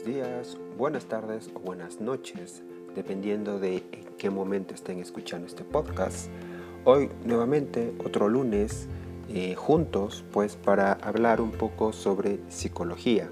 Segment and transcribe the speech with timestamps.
[0.00, 2.62] buenos días, buenas tardes o buenas noches,
[2.94, 6.30] dependiendo de en qué momento estén escuchando este podcast.
[6.84, 8.86] Hoy nuevamente otro lunes
[9.28, 13.30] eh, juntos pues para hablar un poco sobre psicología.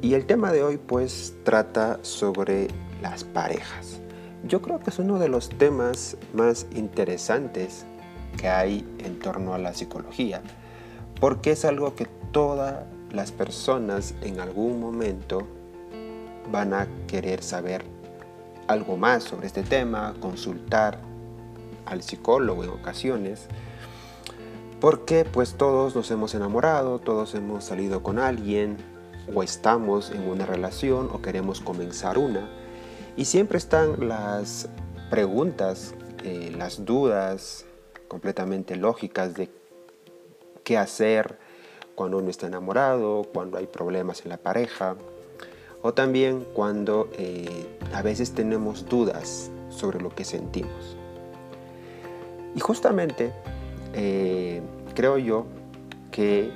[0.00, 2.68] Y el tema de hoy pues trata sobre
[3.02, 4.00] las parejas.
[4.44, 7.84] Yo creo que es uno de los temas más interesantes
[8.38, 10.40] que hay en torno a la psicología,
[11.20, 15.46] porque es algo que toda las personas en algún momento
[16.50, 17.84] van a querer saber
[18.66, 20.98] algo más sobre este tema, consultar
[21.84, 23.46] al psicólogo en ocasiones,
[24.80, 28.76] porque pues todos nos hemos enamorado, todos hemos salido con alguien
[29.34, 32.48] o estamos en una relación o queremos comenzar una
[33.16, 34.68] y siempre están las
[35.10, 37.66] preguntas, eh, las dudas
[38.08, 39.50] completamente lógicas de
[40.64, 41.38] qué hacer,
[41.94, 44.96] cuando uno está enamorado, cuando hay problemas en la pareja,
[45.82, 50.96] o también cuando eh, a veces tenemos dudas sobre lo que sentimos.
[52.54, 53.32] Y justamente
[53.94, 54.62] eh,
[54.94, 55.46] creo yo
[56.10, 56.50] que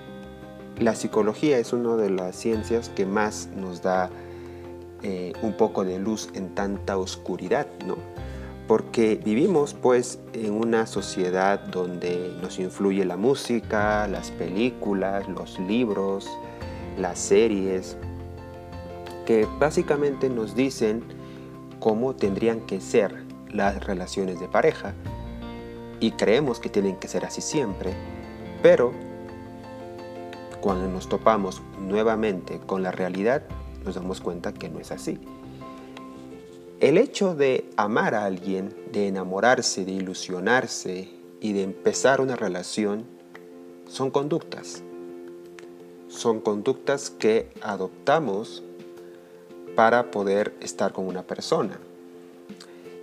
[0.78, 4.10] la psicología es una de las ciencias que más nos da
[5.02, 7.96] eh, un poco de luz en tanta oscuridad, ¿no?
[8.66, 16.28] Porque vivimos pues en una sociedad donde nos influye la música, las películas, los libros,
[16.98, 17.96] las series,
[19.24, 21.04] que básicamente nos dicen
[21.78, 24.94] cómo tendrían que ser las relaciones de pareja
[26.00, 27.92] y creemos que tienen que ser así siempre,
[28.62, 28.92] pero
[30.60, 33.42] cuando nos topamos nuevamente con la realidad
[33.84, 35.20] nos damos cuenta que no es así.
[36.78, 41.08] El hecho de amar a alguien, de enamorarse, de ilusionarse
[41.40, 43.06] y de empezar una relación
[43.88, 44.82] son conductas.
[46.08, 48.62] Son conductas que adoptamos
[49.74, 51.78] para poder estar con una persona.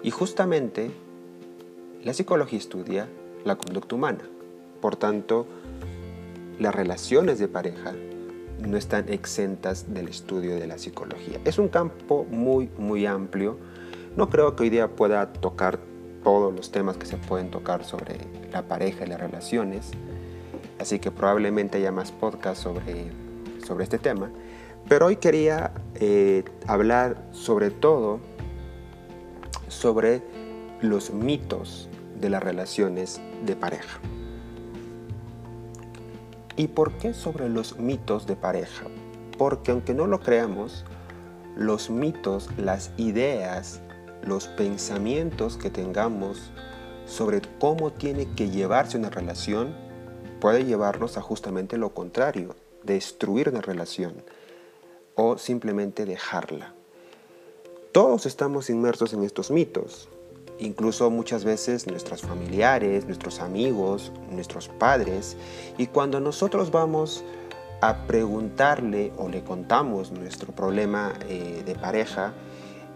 [0.04, 0.92] Y justamente
[2.04, 3.10] la psicología estudia
[3.44, 4.30] la conducta humana.
[4.82, 5.48] Por tanto,
[6.60, 7.96] las relaciones de pareja
[8.68, 11.40] no están exentas del estudio de la psicología.
[11.46, 13.58] Es un campo muy, muy amplio.
[14.16, 15.80] No creo que hoy día pueda tocar
[16.24, 18.18] todos los temas que se pueden tocar sobre
[18.52, 19.92] la pareja y las relaciones.
[20.80, 23.12] Así que probablemente haya más podcasts sobre,
[23.66, 24.32] sobre este tema.
[24.88, 28.20] Pero hoy quería eh, hablar sobre todo
[29.68, 30.22] sobre
[30.82, 34.00] los mitos de las relaciones de pareja.
[36.56, 38.86] ¿Y por qué sobre los mitos de pareja?
[39.40, 40.86] Porque aunque no lo creamos,
[41.56, 43.82] los mitos, las ideas,
[44.26, 46.52] los pensamientos que tengamos
[47.06, 49.76] sobre cómo tiene que llevarse una relación
[50.40, 54.24] puede llevarnos a justamente lo contrario, destruir una relación
[55.16, 56.74] o simplemente dejarla.
[57.92, 60.10] Todos estamos inmersos en estos mitos.
[60.60, 65.36] Incluso muchas veces nuestros familiares, nuestros amigos, nuestros padres.
[65.78, 67.24] Y cuando nosotros vamos
[67.82, 72.34] a preguntarle o le contamos nuestro problema eh, de pareja,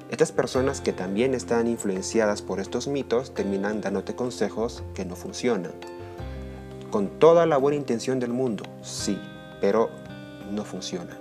[0.10, 5.74] estas personas que también están influenciadas por estos mitos terminan dándote consejos que no funcionan.
[6.92, 9.20] Con toda la buena intención del mundo, sí,
[9.60, 9.90] pero
[10.50, 11.18] no funciona.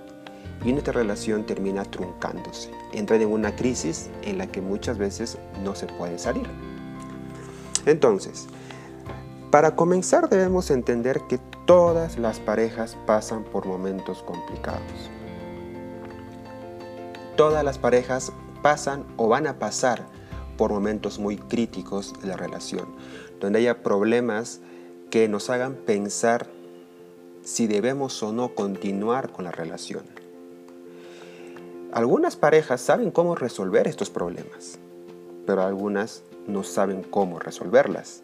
[0.63, 2.71] Y nuestra relación termina truncándose.
[2.93, 6.47] Entra en una crisis en la que muchas veces no se puede salir.
[7.85, 8.47] Entonces,
[9.51, 15.11] para comenzar debemos entender que todas las parejas pasan por momentos complicados.
[17.35, 18.31] Todas las parejas
[18.67, 20.05] pasan o van a pasar
[20.57, 22.85] por momentos muy críticos de la relación,
[23.39, 24.59] donde haya problemas
[25.09, 26.49] que nos hagan pensar
[27.43, 30.03] si debemos o no continuar con la relación.
[31.93, 34.79] Algunas parejas saben cómo resolver estos problemas,
[35.45, 38.21] pero algunas no saben cómo resolverlas.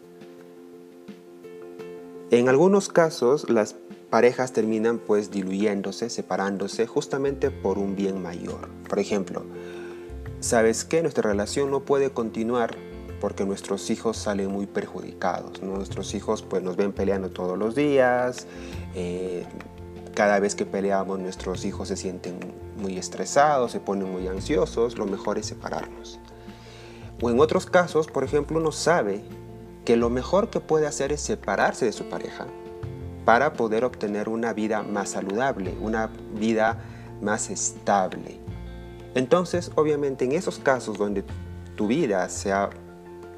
[2.30, 3.76] En algunos casos las
[4.10, 8.68] parejas terminan pues diluyéndose, separándose justamente por un bien mayor.
[8.90, 9.46] Por ejemplo,
[10.44, 12.76] ¿sabes que Nuestra relación no puede continuar
[13.18, 15.62] porque nuestros hijos salen muy perjudicados.
[15.62, 18.46] Nuestros hijos pues nos ven peleando todos los días,
[18.94, 19.46] eh,
[20.14, 22.38] cada vez que peleamos nuestros hijos se sienten
[22.76, 26.20] muy estresados, se ponen muy ansiosos, lo mejor es separarnos.
[27.22, 29.24] O en otros casos, por ejemplo, uno sabe
[29.86, 32.46] que lo mejor que puede hacer es separarse de su pareja
[33.24, 36.84] para poder obtener una vida más saludable, una vida
[37.22, 38.43] más estable.
[39.14, 41.24] Entonces, obviamente, en esos casos donde
[41.76, 42.70] tu vida se ha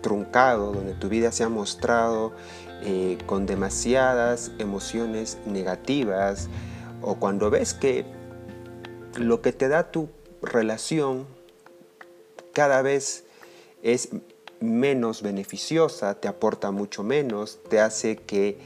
[0.01, 2.33] truncado, donde tu vida se ha mostrado
[2.83, 6.49] eh, con demasiadas emociones negativas,
[7.03, 8.05] o cuando ves que
[9.17, 10.09] lo que te da tu
[10.43, 11.27] relación
[12.53, 13.25] cada vez
[13.83, 14.11] es
[14.61, 18.59] menos beneficiosa, te aporta mucho menos, te hace que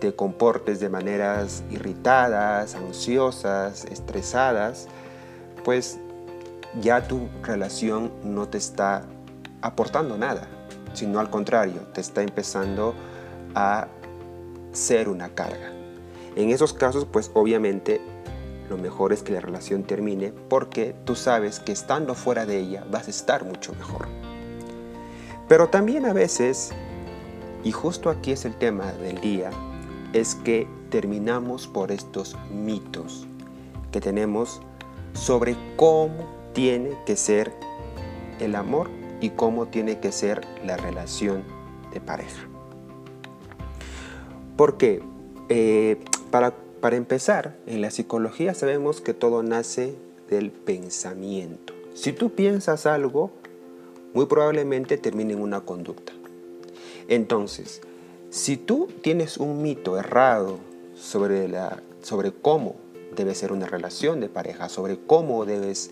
[0.00, 4.88] te comportes de maneras irritadas, ansiosas, estresadas,
[5.64, 5.98] pues
[6.80, 9.04] ya tu relación no te está
[9.62, 10.48] aportando nada,
[10.92, 12.94] sino al contrario, te está empezando
[13.54, 13.88] a
[14.72, 15.72] ser una carga.
[16.36, 18.00] En esos casos, pues obviamente
[18.68, 22.84] lo mejor es que la relación termine porque tú sabes que estando fuera de ella
[22.90, 24.08] vas a estar mucho mejor.
[25.48, 26.72] Pero también a veces,
[27.62, 29.50] y justo aquí es el tema del día,
[30.12, 33.26] es que terminamos por estos mitos
[33.92, 34.60] que tenemos
[35.12, 37.52] sobre cómo tiene que ser
[38.40, 38.88] el amor
[39.20, 41.44] y cómo tiene que ser la relación
[41.92, 42.48] de pareja.
[44.56, 45.02] Porque
[45.48, 45.98] eh,
[46.30, 46.54] para
[46.84, 49.94] para empezar, en la psicología sabemos que todo nace
[50.28, 51.72] del pensamiento.
[51.94, 53.30] Si tú piensas algo,
[54.12, 56.12] muy probablemente termine en una conducta.
[57.08, 57.80] Entonces,
[58.28, 60.58] si tú tienes un mito errado
[60.94, 62.76] sobre, la, sobre cómo
[63.16, 65.90] debe ser una relación de pareja, sobre cómo debes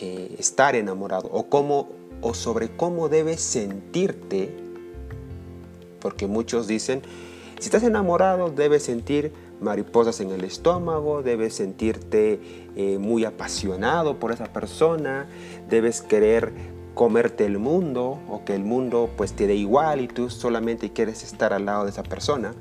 [0.00, 1.88] eh, estar enamorado o, cómo,
[2.20, 4.54] o sobre cómo debes sentirte,
[6.00, 7.02] porque muchos dicen,
[7.58, 12.40] si estás enamorado debes sentir mariposas en el estómago, debes sentirte
[12.76, 15.26] eh, muy apasionado por esa persona,
[15.68, 16.52] debes querer
[16.94, 21.22] comerte el mundo o que el mundo pues te dé igual y tú solamente quieres
[21.22, 22.54] estar al lado de esa persona.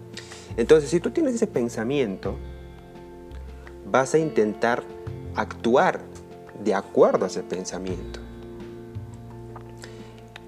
[0.57, 2.35] Entonces, si tú tienes ese pensamiento,
[3.89, 4.83] vas a intentar
[5.35, 6.01] actuar
[6.63, 8.19] de acuerdo a ese pensamiento.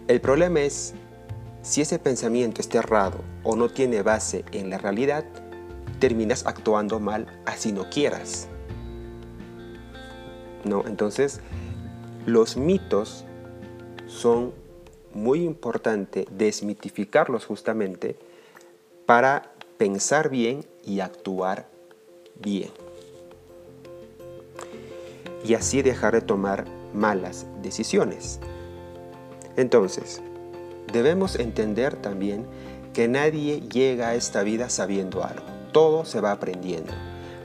[0.08, 0.94] El problema es
[1.62, 5.24] si ese pensamiento está errado o no tiene base en la realidad,
[6.00, 8.48] terminas actuando mal así no quieras.
[10.64, 10.84] ¿No?
[10.88, 11.42] Entonces,
[12.26, 13.26] los mitos
[14.08, 14.54] son
[15.14, 18.18] muy importante desmitificarlos justamente
[19.06, 21.70] para pensar bien y actuar
[22.40, 22.72] bien.
[25.44, 28.40] Y así dejar de tomar malas decisiones.
[29.56, 30.22] Entonces,
[30.92, 32.46] debemos entender también
[32.94, 36.94] que nadie llega a esta vida sabiendo algo todo se va aprendiendo.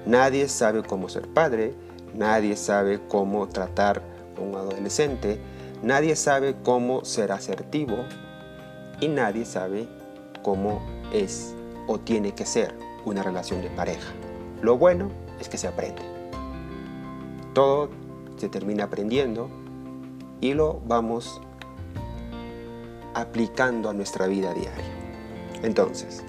[0.06, 1.74] Nadie sabe cómo ser padre,
[2.14, 4.02] nadie sabe cómo tratar
[4.36, 5.38] a un adolescente,
[5.82, 7.96] nadie sabe cómo ser asertivo
[9.00, 9.88] y nadie sabe
[10.42, 10.82] cómo
[11.12, 11.54] es
[11.86, 12.74] o tiene que ser
[13.04, 14.12] una relación de pareja.
[14.62, 15.10] Lo bueno
[15.40, 16.13] es que se aprende.
[17.54, 17.88] Todo
[18.36, 19.48] se termina aprendiendo
[20.40, 21.40] y lo vamos
[23.14, 24.84] aplicando a nuestra vida diaria.
[25.62, 26.22] Entonces,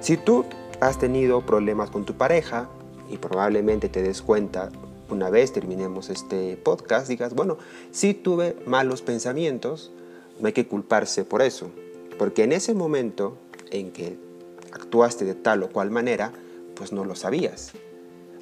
[0.00, 0.44] si tú
[0.80, 2.68] has tenido problemas con tu pareja
[3.08, 4.70] y probablemente te des cuenta
[5.08, 7.58] una vez terminemos este podcast, digas, bueno,
[7.90, 9.92] sí tuve malos pensamientos,
[10.40, 11.70] no hay que culparse por eso,
[12.18, 13.36] porque en ese momento
[13.70, 14.18] en que
[14.72, 16.32] actuaste de tal o cual manera,
[16.74, 17.72] pues no lo sabías.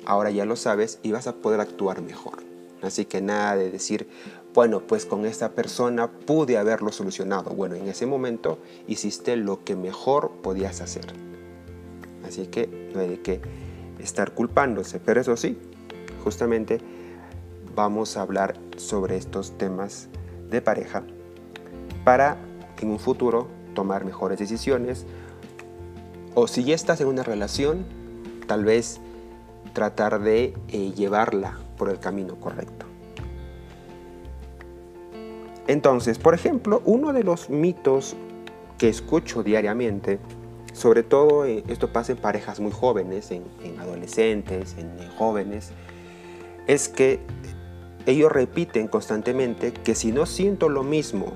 [0.06, 2.42] Ahora ya lo sabes y vas a poder actuar mejor.
[2.82, 4.08] Así que nada de decir,
[4.54, 7.50] bueno, pues con esta persona pude haberlo solucionado.
[7.50, 8.58] Bueno, en ese momento
[8.88, 11.06] hiciste lo que mejor podías hacer.
[12.26, 13.40] Así que no hay qué
[13.98, 14.98] estar culpándose.
[15.00, 15.58] Pero eso sí,
[16.24, 16.80] justamente
[17.74, 20.08] vamos a hablar sobre estos temas
[20.50, 21.02] de pareja
[22.04, 22.38] para
[22.80, 25.06] en un futuro tomar mejores decisiones
[26.34, 27.84] o si ya estás en una relación,
[28.46, 29.00] tal vez
[29.72, 32.86] tratar de eh, llevarla por el camino correcto.
[35.66, 38.16] Entonces, por ejemplo, uno de los mitos
[38.78, 40.18] que escucho diariamente
[40.72, 43.44] sobre todo eh, esto pasa en parejas muy jóvenes, en,
[43.78, 45.72] adolescentes, en, jóvenes,
[46.66, 47.20] es que
[48.06, 51.34] ellos repiten constantemente que si no siento lo mismo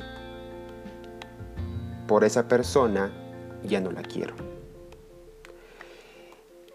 [2.07, 3.11] por esa persona,
[3.65, 4.35] ya no la quiero.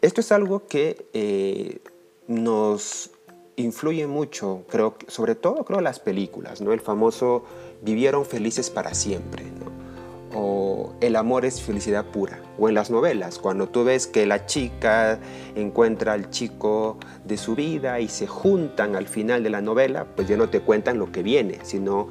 [0.02, 1.80] Esto es algo que eh,
[2.28, 3.12] nos
[3.56, 6.72] influye mucho, creo, sobre todo creo las películas, ¿no?
[6.72, 7.44] El famoso
[7.82, 9.80] vivieron felices para siempre, ¿no?
[10.34, 14.46] o el amor es felicidad pura, o en las novelas, cuando tú ves que la
[14.46, 15.20] chica
[15.56, 20.28] encuentra al chico de su vida y se juntan al final de la novela, pues
[20.28, 22.08] ya no te cuentan lo que viene, sino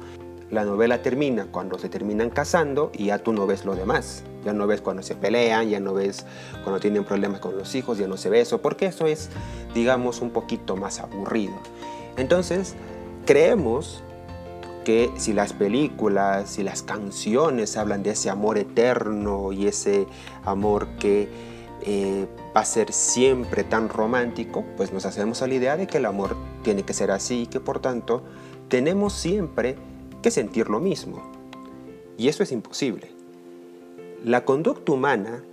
[0.51, 4.23] la novela termina cuando se terminan casando y ya tú no ves lo demás.
[4.45, 6.25] Ya no ves cuando se pelean, ya no ves
[6.63, 9.29] cuando tienen problemas con los hijos, ya no se ve eso, porque eso es,
[9.73, 11.53] digamos, un poquito más aburrido.
[12.17, 12.75] Entonces,
[13.25, 14.03] creemos
[14.83, 20.07] que si las películas, si las canciones hablan de ese amor eterno y ese
[20.45, 21.29] amor que
[21.81, 25.97] eh, va a ser siempre tan romántico, pues nos hacemos a la idea de que
[25.97, 28.23] el amor tiene que ser así y que por tanto
[28.67, 29.75] tenemos siempre
[30.21, 31.21] que sentir lo mismo.
[32.17, 33.18] Y eso es imposible.
[34.25, 35.43] La conducta humana,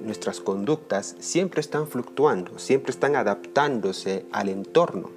[0.00, 5.10] nuestras conductas siempre están fluctuando, siempre están adaptándose al entorno,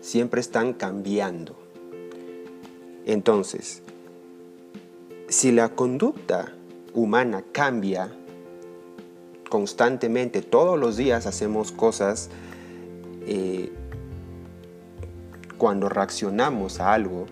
[0.00, 1.56] siempre están cambiando.
[3.04, 3.82] Entonces,
[5.28, 6.54] si la conducta
[6.94, 8.10] humana cambia
[9.50, 12.30] constantemente, todos los días hacemos cosas,
[13.26, 13.70] eh,
[15.58, 17.26] cuando reaccionamos a algo,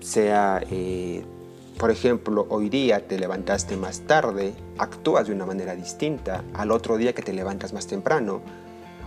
[0.00, 1.24] sea, eh,
[1.78, 6.96] por ejemplo, hoy día te levantaste más tarde, actúas de una manera distinta al otro
[6.96, 8.42] día que te levantas más temprano,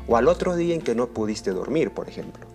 [0.08, 2.46] o al otro día en que no pudiste dormir, por ejemplo.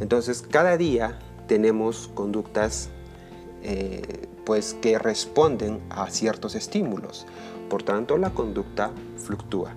[0.00, 2.90] Entonces, cada día tenemos conductas
[3.62, 7.26] eh, pues que responden a ciertos estímulos.
[7.68, 9.74] Por tanto, la conducta fluctúa.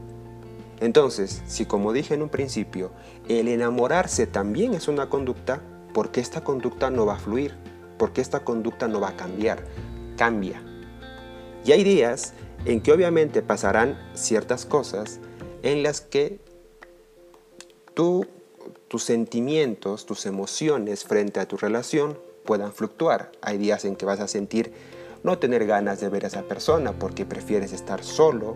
[0.80, 2.92] Entonces, si como dije en un principio,
[3.30, 5.62] el enamorarse también es una conducta,
[5.94, 7.56] ¿por qué esta conducta no va a fluir?
[7.98, 9.64] ¿Por qué esta conducta no va a cambiar?
[10.18, 10.62] Cambia.
[11.66, 12.34] Y hay días
[12.66, 15.20] en que obviamente pasarán ciertas cosas
[15.64, 16.40] en las que
[17.94, 18.28] tú,
[18.88, 23.32] tus sentimientos, tus emociones frente a tu relación puedan fluctuar.
[23.42, 24.72] Hay días en que vas a sentir
[25.24, 28.56] no tener ganas de ver a esa persona porque prefieres estar solo.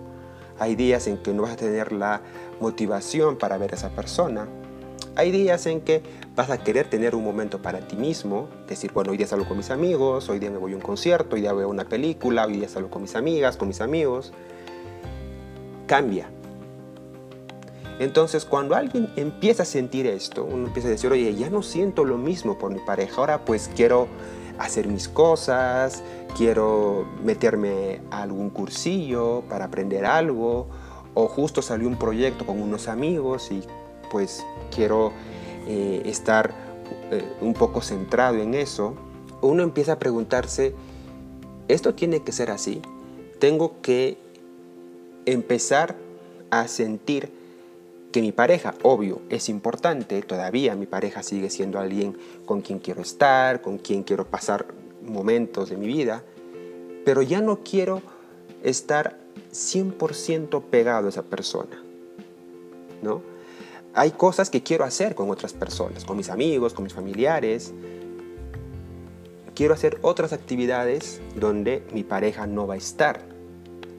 [0.59, 2.21] Hay días en que no vas a tener la
[2.59, 4.47] motivación para ver a esa persona.
[5.19, 6.01] Hay días en que
[6.33, 9.57] vas a querer tener un momento para ti mismo, decir, bueno, hoy día salgo con
[9.57, 12.53] mis amigos, hoy día me voy a un concierto, hoy día veo una película, hoy
[12.53, 14.31] día salgo con mis amigas, con mis amigos.
[15.87, 16.29] Cambia.
[17.99, 22.05] Entonces, cuando alguien empieza a sentir esto, uno empieza a decir, oye, ya no siento
[22.05, 24.07] lo mismo por mi pareja, ahora pues quiero
[24.57, 26.01] hacer mis cosas,
[26.37, 30.67] quiero meterme a algún cursillo para aprender algo,
[31.13, 33.63] o justo salió un proyecto con unos amigos y
[34.09, 35.11] pues quiero
[35.67, 36.53] eh, estar
[37.11, 38.95] eh, un poco centrado en eso,
[39.41, 40.73] uno empieza a preguntarse,
[41.67, 42.81] ¿esto tiene que ser así?
[43.39, 44.17] Tengo que
[45.25, 45.95] empezar
[46.49, 47.31] a sentir
[48.11, 53.01] que mi pareja, obvio, es importante, todavía mi pareja sigue siendo alguien con quien quiero
[53.01, 54.65] estar, con quien quiero pasar
[55.03, 56.23] momentos de mi vida,
[57.05, 58.01] pero ya no quiero
[58.63, 59.19] estar
[59.51, 61.83] 100% pegado a esa persona.
[63.01, 63.21] ¿no?
[63.93, 67.73] Hay cosas que quiero hacer con otras personas, con mis amigos, con mis familiares.
[69.55, 73.21] Quiero hacer otras actividades donde mi pareja no va a estar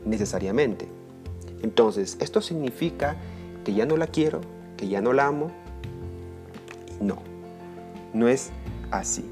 [0.04, 0.88] necesariamente.
[1.62, 3.16] Entonces, esto significa
[3.64, 4.40] que ya no la quiero,
[4.76, 5.50] que ya no la amo.
[7.00, 7.18] No,
[8.14, 8.50] no es
[8.90, 9.24] así.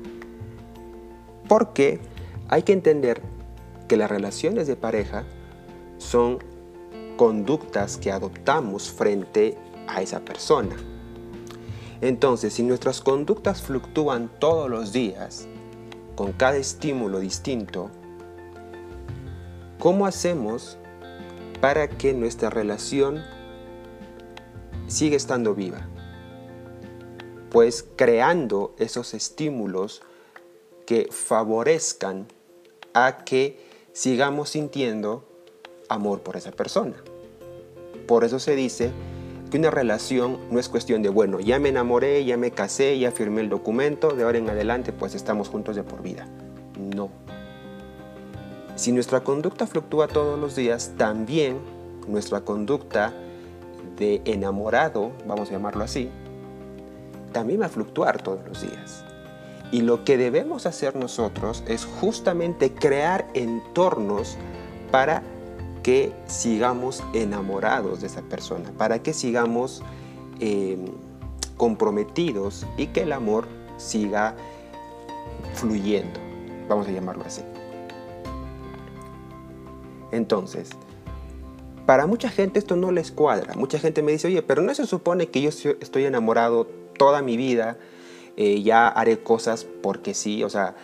[1.49, 2.01] Porque
[2.49, 3.23] hay que entender
[3.87, 5.25] que las relaciones de pareja
[5.97, 6.39] son
[7.17, 10.77] conductas que adoptamos frente a esa persona.
[12.01, 15.49] Entonces, si nuestras conductas fluctúan todos los días,
[16.15, 17.91] con cada estímulo distinto,
[19.79, 20.79] ¿cómo hacemos
[21.61, 23.23] para que nuestra relación
[24.89, 25.87] sigue estando viva.
[27.51, 30.03] Pues creando esos estímulos
[30.87, 32.27] que favorezcan
[32.95, 33.61] a que
[33.93, 35.25] sigamos sintiendo
[35.89, 36.97] amor por esa persona.
[38.07, 38.91] Por eso se dice
[39.49, 43.11] que una relación no es cuestión de, bueno, ya me enamoré, ya me casé, ya
[43.11, 46.27] firmé el documento, de ahora en adelante pues estamos juntos de por vida.
[46.79, 47.11] No.
[48.77, 51.59] Si nuestra conducta fluctúa todos los días, también
[52.07, 53.13] nuestra conducta
[53.97, 56.11] de enamorado, vamos a llamarlo así,
[57.33, 59.05] también va a fluctuar todos los días.
[59.71, 64.37] Y lo que debemos hacer nosotros es justamente crear entornos
[64.91, 65.23] para
[65.89, 69.83] que sigamos enamorados de esa persona, para que sigamos
[70.39, 70.85] em,
[71.57, 74.37] comprometidos y que el amor siga
[75.55, 76.21] fluyendo,
[76.69, 77.41] vamos a llamarlo así.
[80.13, 80.69] Entonces,
[81.87, 83.55] para mucha gente esto no les cuadra.
[83.55, 86.67] Mucha gente me dice, oye, pero no se supone que yo estoy enamorado
[86.99, 87.79] toda mi vida,
[88.37, 90.77] eh, ya haré cosas porque sí, o sea,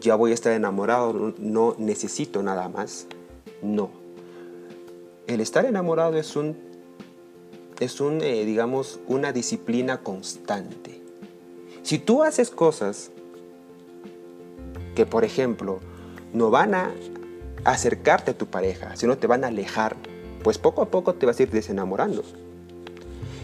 [0.00, 3.08] ya voy a estar enamorado, no necesito nada más.
[3.62, 4.01] No.
[5.26, 6.56] El estar enamorado es un,
[7.80, 11.02] es un, eh, digamos, una disciplina constante.
[11.82, 13.10] Si tú haces cosas
[14.94, 15.80] que, por ejemplo,
[16.32, 16.92] no van a
[17.64, 19.96] acercarte a tu pareja, sino te van a alejar
[20.42, 22.24] pues poco a poco te vas a ir desenamorando.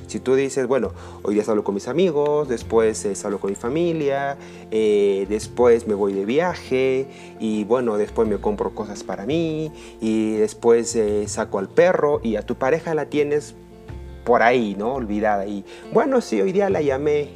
[0.09, 3.55] Si tú dices, bueno, hoy día salgo con mis amigos, después eh, salgo con mi
[3.55, 4.39] familia,
[4.71, 7.07] eh, después me voy de viaje
[7.39, 12.37] y bueno, después me compro cosas para mí y después eh, saco al perro y
[12.37, 13.55] a tu pareja la tienes
[14.25, 14.95] por ahí, ¿no?
[14.95, 15.47] Olvidada.
[15.47, 15.63] Y
[15.93, 17.29] bueno, sí, hoy día la llamé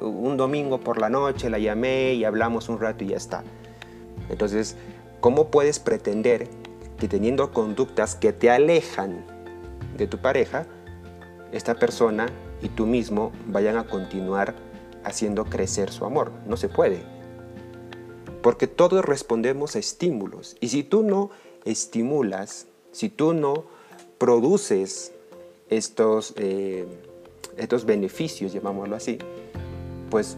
[0.00, 3.42] un domingo por la noche, la llamé y hablamos un rato y ya está.
[4.28, 4.76] Entonces,
[5.18, 6.46] ¿cómo puedes pretender
[7.00, 9.24] que teniendo conductas que te alejan
[9.96, 10.66] de tu pareja,
[11.52, 12.28] esta persona
[12.62, 14.54] y tú mismo vayan a continuar
[15.04, 16.32] haciendo crecer su amor.
[16.46, 17.02] No se puede.
[18.42, 20.56] Porque todos respondemos a estímulos.
[20.60, 21.30] Y si tú no
[21.64, 23.64] estimulas, si tú no
[24.18, 25.12] produces
[25.68, 26.86] estos, eh,
[27.56, 29.18] estos beneficios, llamámoslo así,
[30.10, 30.36] pues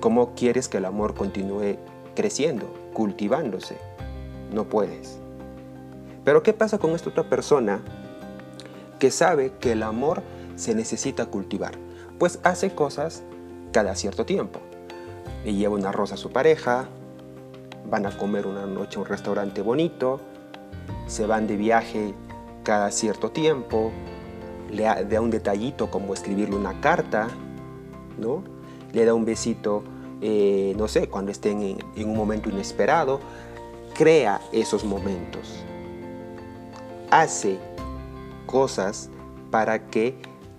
[0.00, 1.76] ¿cómo quieres que el amor continúe
[2.14, 3.76] creciendo, cultivándose?
[4.52, 5.18] No puedes.
[6.24, 7.82] Pero ¿qué pasa con esta otra persona
[9.00, 10.22] que sabe que el amor
[10.54, 11.72] se necesita cultivar,
[12.18, 13.24] pues hace cosas
[13.72, 14.60] cada cierto tiempo.
[15.44, 16.86] Le lleva una rosa a su pareja,
[17.90, 20.20] van a comer una noche a un restaurante bonito,
[21.06, 22.14] se van de viaje
[22.62, 23.90] cada cierto tiempo,
[24.70, 27.28] le da un detallito como escribirle una carta,
[28.18, 28.44] ¿no?
[28.92, 29.82] Le da un besito,
[30.20, 33.18] eh, no sé, cuando estén en un momento inesperado,
[33.94, 35.64] crea esos momentos.
[37.10, 37.58] Hace
[38.50, 39.08] cosas
[39.50, 40.14] para que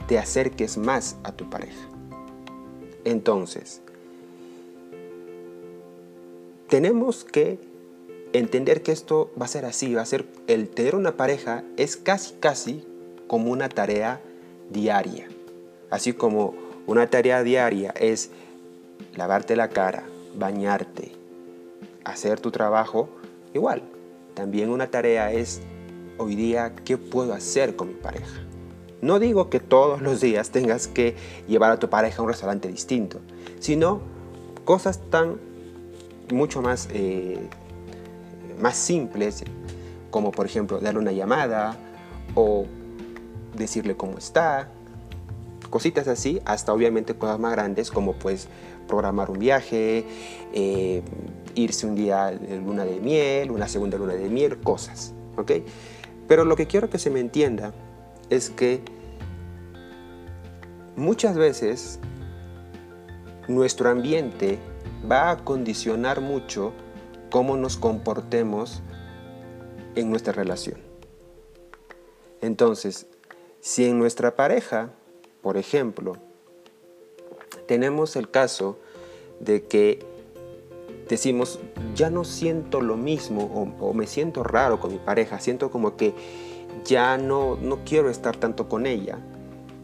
[0.07, 1.89] te acerques más a tu pareja.
[3.03, 3.81] Entonces,
[6.69, 7.59] tenemos que
[8.33, 11.97] entender que esto va a ser así, va a ser el tener una pareja es
[11.97, 12.85] casi casi
[13.27, 14.21] como una tarea
[14.69, 15.27] diaria.
[15.89, 16.53] Así como
[16.87, 18.29] una tarea diaria es
[19.15, 20.03] lavarte la cara,
[20.35, 21.11] bañarte,
[22.05, 23.09] hacer tu trabajo,
[23.53, 23.83] igual.
[24.33, 25.61] También una tarea es
[26.21, 28.41] hoy día qué puedo hacer con mi pareja.
[29.01, 31.15] No digo que todos los días tengas que
[31.47, 33.19] llevar a tu pareja a un restaurante distinto,
[33.59, 34.01] sino
[34.63, 35.39] cosas tan
[36.31, 37.39] mucho más, eh,
[38.59, 39.43] más simples,
[40.11, 41.75] como por ejemplo darle una llamada
[42.35, 42.65] o
[43.55, 44.69] decirle cómo está,
[45.69, 48.47] cositas así, hasta obviamente cosas más grandes como pues
[48.87, 50.05] programar un viaje,
[50.53, 51.01] eh,
[51.55, 55.51] irse un día de luna de miel, una segunda luna de miel, cosas, ¿ok?
[56.31, 57.73] Pero lo que quiero que se me entienda
[58.29, 58.79] es que
[60.95, 61.99] muchas veces
[63.49, 64.57] nuestro ambiente
[65.11, 66.71] va a condicionar mucho
[67.29, 68.81] cómo nos comportemos
[69.95, 70.79] en nuestra relación.
[72.39, 73.07] Entonces,
[73.59, 74.93] si en nuestra pareja,
[75.41, 76.15] por ejemplo,
[77.67, 78.79] tenemos el caso
[79.41, 80.05] de que
[81.11, 81.59] decimos,
[81.93, 86.15] ya no siento lo mismo o, me siento raro con mi pareja, siento como que
[86.85, 89.19] ya no, no quiero estar tanto con ella,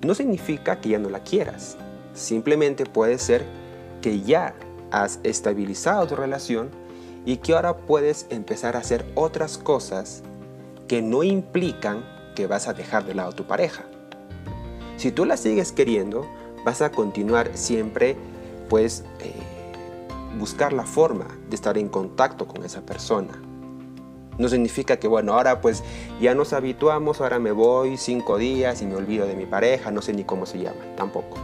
[0.05, 1.77] no significa que ya no la quieras.
[2.13, 3.45] Simplemente puede ser
[4.01, 4.55] que ya
[4.89, 6.69] has estabilizado tu relación
[7.25, 10.23] y que ahora puedes empezar a hacer otras cosas
[10.87, 13.83] que no implican que vas a dejar de lado a tu pareja.
[14.95, 16.25] Si tú la sigues queriendo,
[16.63, 18.15] vas a continuar siempre
[18.69, 19.56] pues eh,
[20.37, 23.41] buscar la forma de estar en contacto con esa persona.
[24.37, 25.83] No significa que, bueno, ahora pues
[26.21, 30.01] ya nos habituamos, ahora me voy cinco días y me olvido de mi pareja, no
[30.01, 31.37] sé ni cómo se llama, tampoco.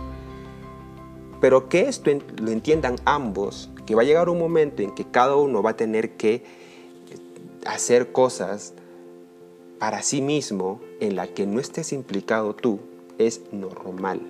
[1.41, 5.35] Pero que esto lo entiendan ambos, que va a llegar un momento en que cada
[5.35, 6.43] uno va a tener que eh,
[7.65, 8.73] hacer cosas
[9.79, 12.79] para sí mismo en la que no estés implicado tú,
[13.17, 14.21] es normal.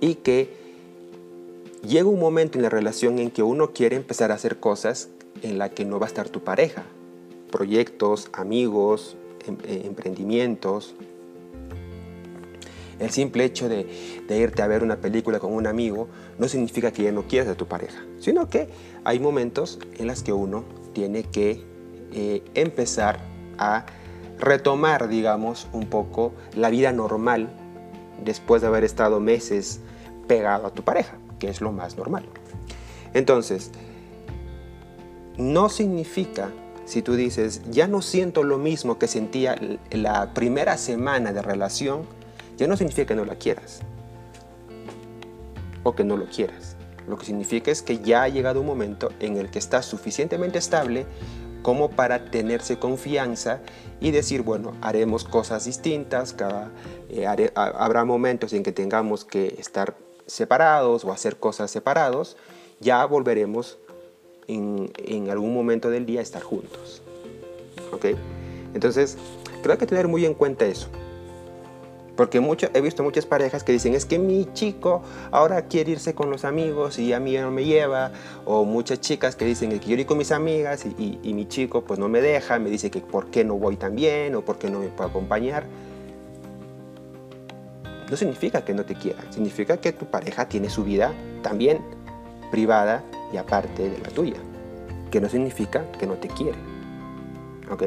[0.00, 0.65] Y que
[1.82, 5.08] llega un momento en la relación en que uno quiere empezar a hacer cosas
[5.42, 6.84] en la que no va a estar tu pareja.
[7.50, 10.94] Proyectos, amigos, em, eh, emprendimientos.
[12.98, 13.86] El simple hecho de,
[14.28, 16.08] irte a ver una película con un amigo
[16.38, 18.68] no significa que ya no quieras a tu pareja, sino que
[19.04, 21.62] hay momentos en los que uno tiene que
[22.12, 23.20] eh, empezar
[23.58, 23.84] a
[24.38, 27.50] retomar, digamos, un poco la vida normal
[28.24, 29.80] después de haber estado meses
[30.26, 32.24] pegado a tu pareja que es lo más normal.
[33.14, 33.70] Entonces,
[35.36, 36.50] no significa,
[36.84, 39.56] si tú dices, ya no siento lo mismo que sentía
[39.90, 42.02] la primera semana de relación,
[42.56, 43.80] ya no significa que no la quieras
[45.82, 46.76] o que no lo quieras.
[47.06, 50.58] Lo que significa es que ya ha llegado un momento en el que estás suficientemente
[50.58, 51.06] estable
[51.62, 53.60] como para tenerse confianza
[54.00, 56.70] y decir, bueno, haremos cosas distintas, cada,
[57.08, 59.96] eh, habrá momentos en que tengamos que estar
[60.26, 62.36] separados o hacer cosas separados,
[62.80, 63.78] ya volveremos
[64.48, 67.02] en, en algún momento del día a estar juntos.
[67.92, 68.06] ¿Ok?
[68.74, 69.16] Entonces,
[69.62, 70.88] creo que tener muy en cuenta eso.
[72.16, 76.14] Porque mucho, he visto muchas parejas que dicen, es que mi chico ahora quiere irse
[76.14, 78.12] con los amigos y a mí no me lleva.
[78.46, 81.84] O muchas chicas que dicen que quiero ir con mis amigas y, y, mi chico
[81.84, 84.56] pues no me deja, me dice que por qué no voy tan bien o por
[84.58, 85.66] qué no me puedo acompañar.
[88.10, 91.80] No significa que no te quiera, significa que tu pareja tiene su vida también
[92.50, 94.36] privada y aparte de la tuya.
[95.10, 96.58] Que no significa que no te quiere.
[97.70, 97.82] ¿Ok?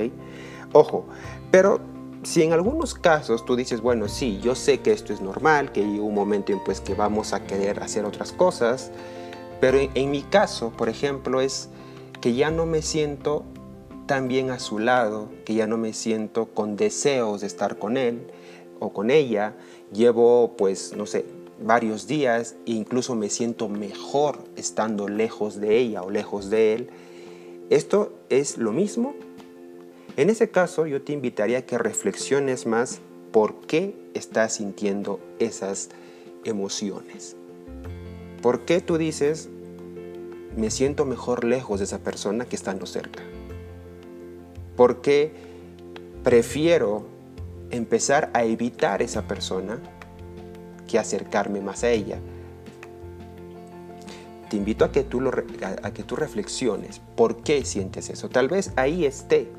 [0.74, 1.06] Ojo,
[1.52, 1.80] pero
[2.24, 5.82] si en algunos casos tú dices, bueno, sí, yo sé que esto es normal, que
[5.82, 8.92] hay un momento en pues que vamos a querer hacer otras cosas,
[9.62, 11.70] pero en, mi caso, por ejemplo, es
[12.22, 13.46] que ya no me siento
[14.06, 17.98] tan bien a su lado, que ya no me siento con deseos de estar con
[17.98, 18.28] él
[18.80, 19.56] o con ella,
[19.92, 21.26] llevo pues, no sé,
[21.62, 26.90] varios días e incluso me siento mejor estando lejos de ella o lejos de él.
[27.70, 29.14] Esto es lo mismo
[30.20, 33.00] en ese caso, yo te invitaría a que reflexiones más
[33.32, 35.88] por qué estás sintiendo esas
[36.44, 37.38] emociones.
[38.42, 39.48] ¿Por qué tú dices,
[40.58, 43.24] me siento mejor lejos de esa persona que estando cerca?
[44.76, 45.32] ¿Por qué
[46.22, 47.06] prefiero
[47.72, 49.80] empezar a evitar esa persona
[50.88, 52.20] que acercarme más a ella?
[54.50, 55.32] Te invito a que tú, lo,
[55.84, 58.30] a que tú reflexiones por qué sientes eso.
[58.30, 59.52] Tal vez ahí esté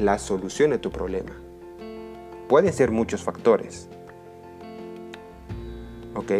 [0.00, 1.32] la solución de tu problema.
[2.48, 3.88] Pueden ser muchos factores.
[6.14, 6.32] ¿Ok?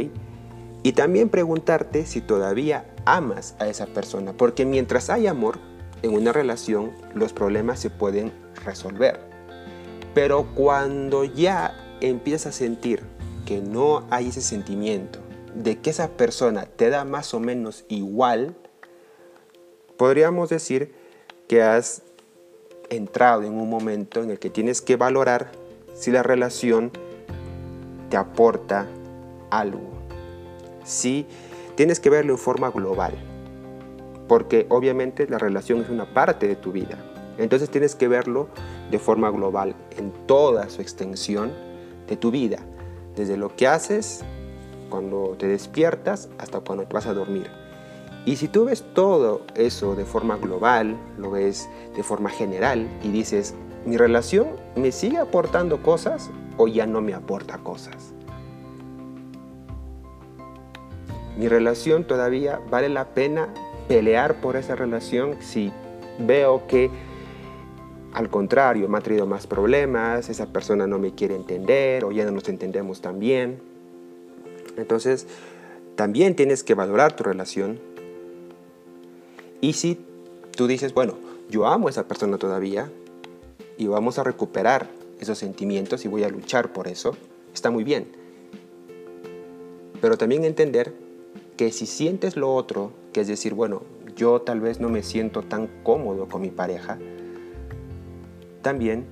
[0.82, 5.58] Y también preguntarte si todavía amas a esa persona, porque mientras hay amor
[6.02, 8.32] en una relación, los problemas se pueden
[8.64, 9.31] resolver.
[10.14, 13.02] Pero cuando ya empiezas a sentir
[13.46, 15.18] que no hay ese sentimiento,
[15.54, 18.54] de que esa persona te da más o menos igual,
[19.96, 20.94] podríamos decir
[21.48, 22.02] que has
[22.88, 25.52] entrado en un momento en el que tienes que valorar
[25.94, 26.90] si la relación
[28.10, 28.86] te aporta
[29.50, 29.90] algo.
[30.84, 31.26] Si
[31.74, 33.14] tienes que verlo en forma global,
[34.28, 36.98] porque obviamente la relación es una parte de tu vida.
[37.38, 38.48] Entonces tienes que verlo
[38.92, 41.50] de forma global, en toda su extensión
[42.06, 42.58] de tu vida,
[43.16, 44.22] desde lo que haces
[44.90, 47.50] cuando te despiertas hasta cuando te vas a dormir.
[48.26, 53.08] Y si tú ves todo eso de forma global, lo ves de forma general y
[53.08, 53.54] dices,
[53.86, 58.12] ¿mi relación me sigue aportando cosas o ya no me aporta cosas?
[61.38, 63.48] Mi relación todavía vale la pena
[63.88, 65.72] pelear por esa relación si
[66.18, 66.90] veo que
[68.12, 72.24] al contrario me ha traído más problemas, esa persona no me quiere entender o ya
[72.24, 73.58] no nos entendemos tan bien.
[74.76, 75.26] Entonces,
[75.96, 77.78] también tienes que valorar tu relación
[79.60, 79.98] y si
[80.56, 81.14] tú dices, bueno,
[81.48, 82.90] yo amo a esa persona todavía
[83.78, 84.88] y vamos a recuperar
[85.20, 87.16] esos sentimientos y voy a luchar por eso,
[87.54, 88.08] está muy bien.
[90.00, 90.92] Pero también entender
[91.56, 93.82] que si sientes lo otro, que es decir, bueno,
[94.16, 96.98] yo tal vez no me siento tan cómodo con mi pareja,
[98.62, 99.06] también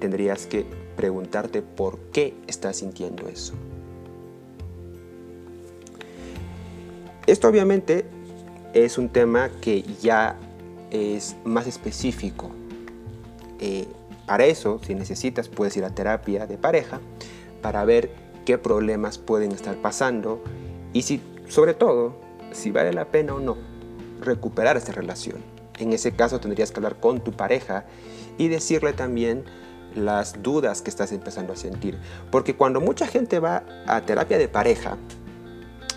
[0.00, 0.66] tendrías que
[0.96, 3.54] preguntarte por qué estás sintiendo eso.
[7.26, 8.04] Esto obviamente
[8.74, 10.36] es un tema que ya
[10.90, 12.50] es más específico.
[13.60, 13.86] Eh,
[14.26, 17.00] para eso, si necesitas, puedes ir a terapia de pareja
[17.62, 18.10] para ver
[18.44, 20.42] qué problemas pueden estar pasando
[20.92, 22.16] y si, sobre todo,
[22.52, 23.56] si vale la pena o no
[24.20, 25.38] recuperar esa relación.
[25.78, 27.84] En ese caso tendrías que hablar con tu pareja
[28.40, 29.44] y decirle también
[29.94, 31.98] las dudas que estás empezando a sentir.
[32.30, 34.96] Porque cuando mucha gente va a terapia de pareja,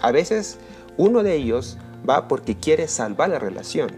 [0.02, 0.58] a veces
[0.98, 1.78] uno de ellos
[2.08, 3.92] va porque quiere salvar la relación,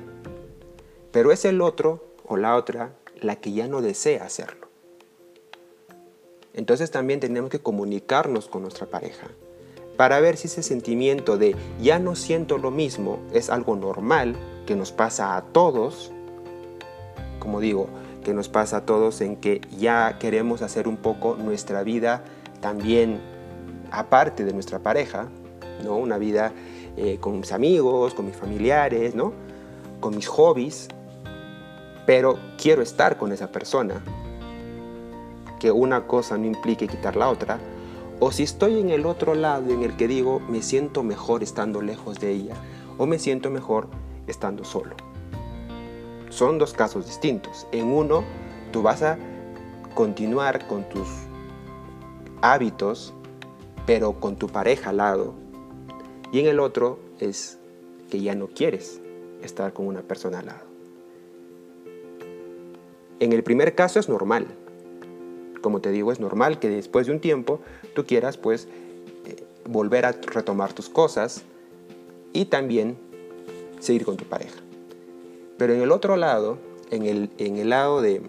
[1.11, 4.67] pero es el otro o la otra la que ya no desea hacerlo.
[6.53, 9.27] Entonces también tenemos que comunicarnos con nuestra pareja
[9.97, 14.35] para ver si ese sentimiento de ya no siento lo mismo es algo normal
[14.67, 16.11] que nos pasa a todos,
[17.39, 17.89] como digo,
[18.25, 22.25] que nos pasa a todos en que ya queremos hacer un poco nuestra vida
[22.59, 23.21] también
[23.91, 25.29] aparte de nuestra pareja,
[25.83, 25.95] ¿no?
[25.95, 26.51] Una vida
[26.97, 29.45] eh, con mis amigos, con mis familiares, ¿no?
[29.99, 30.87] con mis hobbies,
[32.05, 34.03] pero quiero estar con esa persona.
[35.59, 37.59] Que una cosa no implique quitar la otra.
[38.19, 41.81] O si estoy en el otro lado en el que digo, me siento mejor estando
[41.81, 42.55] lejos de ella,
[42.97, 43.87] o me siento mejor
[44.27, 44.95] estando solo.
[46.35, 47.65] Son dos casos distintos.
[47.71, 48.25] En uno,
[48.73, 49.17] tú vas a
[49.93, 51.07] continuar con tus
[52.41, 53.13] hábitos,
[53.85, 55.33] pero con tu pareja al lado,
[56.33, 57.57] y en el otro es
[58.11, 58.99] que ya no quieres
[59.43, 60.65] estar con una persona al lado.
[63.21, 64.47] En el primer caso es normal.
[65.61, 67.61] como te digo, es normal que después de un tiempo
[67.95, 68.67] tú quieras pues
[69.25, 71.43] eh, volver a retomar tus cosas
[72.33, 72.97] y también
[73.79, 74.64] seguir con tu pareja.
[75.57, 76.57] Pero en el otro lado,
[76.91, 78.21] en el, en el lado de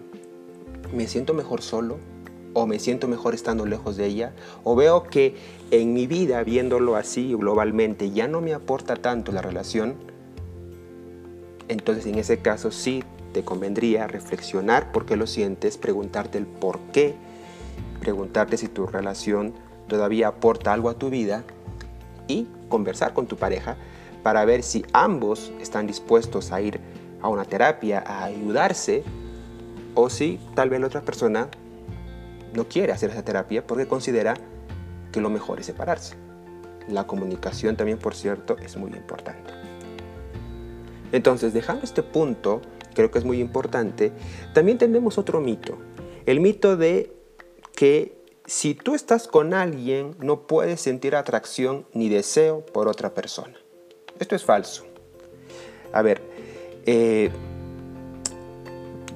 [0.93, 1.97] me siento mejor solo
[2.53, 5.35] o me siento mejor estando lejos de ella o veo que
[5.71, 9.95] en mi vida, viéndolo así globalmente, ya no me aporta tanto la relación,
[11.67, 16.79] entonces en ese caso sí te convendría reflexionar por qué lo sientes, preguntarte el por
[16.93, 17.15] qué,
[17.99, 19.53] preguntarte si tu relación
[19.87, 21.43] todavía aporta algo a tu vida
[22.27, 23.77] y conversar con tu pareja
[24.23, 26.79] para ver si ambos están dispuestos a ir
[27.21, 29.03] a una terapia, a ayudarse,
[29.95, 31.49] o si tal vez la otra persona
[32.53, 34.35] no quiere hacer esa terapia porque considera
[35.11, 36.15] que lo mejor es separarse.
[36.87, 39.53] La comunicación también, por cierto, es muy importante.
[41.11, 42.61] Entonces, dejando este punto,
[42.93, 44.11] creo que es muy importante,
[44.53, 45.77] también tenemos otro mito.
[46.25, 47.13] El mito de
[47.75, 53.57] que si tú estás con alguien, no puedes sentir atracción ni deseo por otra persona.
[54.19, 54.85] Esto es falso.
[55.93, 56.21] A ver,
[56.87, 57.29] eh,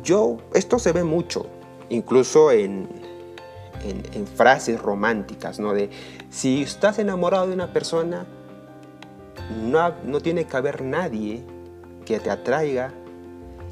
[0.03, 1.45] yo, esto se ve mucho,
[1.89, 2.89] incluso en,
[3.83, 5.73] en, frases románticas, ¿no?
[5.73, 5.89] De
[6.29, 8.25] si estás enamorado de una persona,
[9.63, 11.43] no, no tiene que haber nadie
[12.05, 12.91] que te atraiga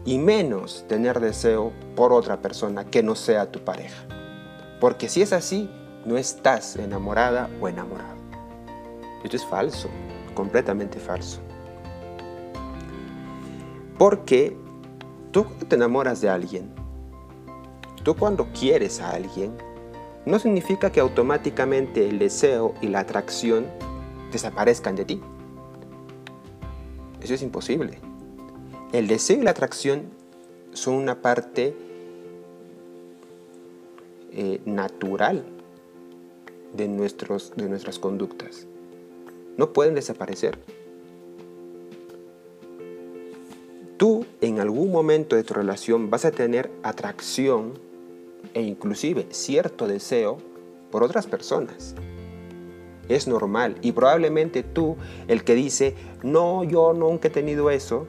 [0.06, 4.06] y menos tener deseo por otra persona que no sea tu pareja.
[4.80, 5.70] Porque si es así,
[6.06, 8.18] no estás enamorada o enamorado.
[9.26, 9.90] Esto es falso,
[10.36, 11.42] completamente falso.
[14.00, 14.56] Porque
[15.32, 16.72] tú cuando te enamoras de alguien,
[18.04, 19.52] tú cuando quieres a alguien,
[20.26, 23.68] no significa que automáticamente el deseo y la atracción
[24.32, 25.22] desaparezcan de ti.
[27.22, 28.00] Eso es imposible.
[28.94, 30.04] El deseo y la atracción
[30.72, 31.76] son una parte
[34.32, 35.44] eh, natural
[36.74, 38.66] de, nuestros, de nuestras conductas.
[39.58, 40.58] No pueden desaparecer.
[44.00, 47.74] Tú en algún momento de tu relación vas a tener atracción
[48.54, 50.38] e inclusive cierto deseo
[50.90, 51.96] por otras personas.
[53.10, 54.96] Es normal y probablemente tú,
[55.28, 58.08] el que dice, no, yo nunca he tenido eso,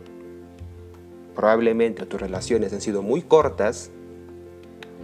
[1.34, 3.90] probablemente tus relaciones han sido muy cortas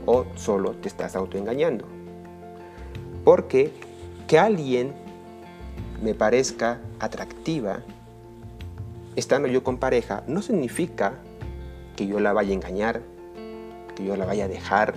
[0.06, 1.84] o solo te estás autoengañando.
[3.24, 3.72] Porque
[4.28, 4.92] que alguien
[6.00, 7.82] me parezca atractiva
[9.16, 11.18] estando yo con pareja no significa
[11.96, 13.02] que yo la vaya a engañar,
[13.94, 14.94] que yo la vaya a dejar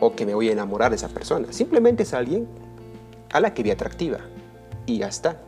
[0.00, 1.52] o que me voy a enamorar de esa persona.
[1.52, 2.48] Simplemente es alguien
[3.32, 4.20] a la que vi atractiva
[4.86, 5.42] y ya está,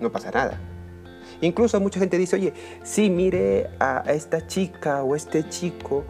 [0.00, 0.60] no pasa nada.
[1.40, 6.04] Incluso mucha gente dice, oye, sí, mire a esta chica o este chico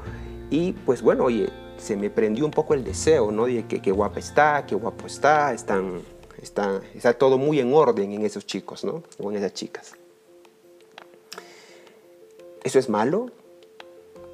[0.50, 3.46] y pues bueno, oye, se me prendió un poco el deseo, ¿no?
[3.46, 6.00] De que, qué guapa está, qué guapo está, están,
[6.40, 9.02] está, está todo muy en orden en esos chicos, ¿no?
[9.18, 9.92] O en esas chicas.
[12.68, 13.30] ¿Eso es malo?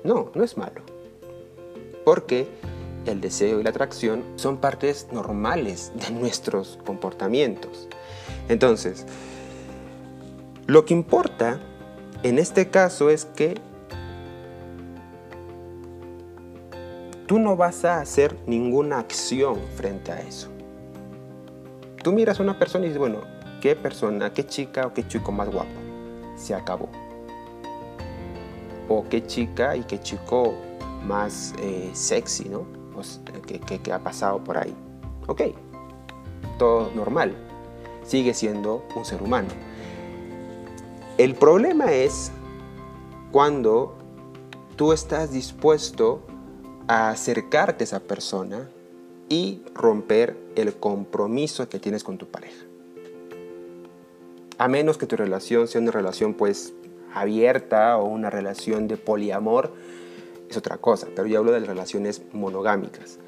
[0.03, 0.83] No, no es malo.
[2.05, 2.49] Porque
[3.07, 7.88] el deseo y la atracción son partes normales de nuestros comportamientos.
[8.49, 9.07] Entonces,
[10.66, 11.61] lo que importa
[12.25, 13.55] en este caso es que
[17.29, 20.49] tú no vas a hacer ninguna acción frente a eso.
[22.03, 23.20] Tú miras a una persona y dices, bueno,
[23.61, 25.70] ¿qué persona, qué chica o qué chico más guapo?
[26.37, 26.88] Se acabó
[28.88, 30.55] o qué chica y qué chico
[31.05, 32.66] más eh, sexy, ¿no?
[32.92, 34.75] Pues, que, ha pasado por ahí.
[35.27, 35.42] Ok,
[36.59, 37.35] todo normal.
[38.05, 39.49] Sigue siendo un ser humano.
[41.18, 42.31] El problema es
[43.33, 43.97] cuando
[44.77, 46.23] tú estás dispuesto
[46.87, 48.68] a acercarte a esa persona
[49.29, 52.64] y romper el compromiso que tienes con tu pareja.
[54.59, 56.75] A menos que tu relación sea una relación pues
[57.14, 59.72] abierta o una relación de poliamor
[60.50, 63.18] es otra cosa, pero yo hablo de las relaciones monogámicas.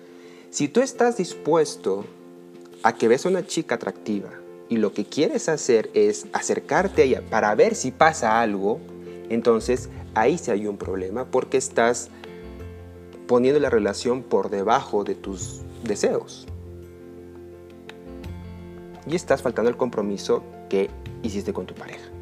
[0.50, 2.04] Si tú estás dispuesto
[2.82, 4.30] a que ves a una chica atractiva
[4.68, 8.80] y lo que quieres hacer es acercarte a ella para ver si pasa algo,
[9.28, 12.10] entonces ahí sí hay un problema porque estás
[13.26, 16.46] poniendo la relación por debajo de tus deseos.
[19.08, 20.90] Y estás faltando el compromiso que
[21.22, 22.15] hiciste con tu pareja.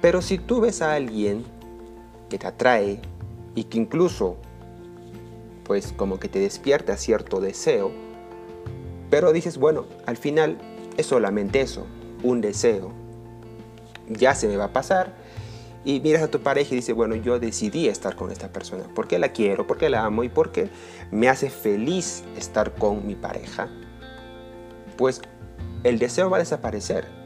[0.00, 1.44] Pero si tú ves a alguien
[2.28, 3.00] que te atrae
[3.54, 4.36] y que incluso,
[5.64, 7.90] pues como que te despierta cierto deseo,
[9.10, 10.58] pero dices, bueno, al final
[10.96, 11.86] es solamente eso,
[12.22, 12.92] un deseo,
[14.08, 15.14] ya se me va a pasar
[15.84, 18.84] y miras a tu pareja y dices, bueno, yo decidí estar con esta persona.
[18.94, 20.70] Porque la quiero, porque la amo y porque
[21.10, 23.68] me hace feliz estar con mi pareja,
[24.96, 25.22] pues
[25.84, 27.17] el deseo va a desaparecer.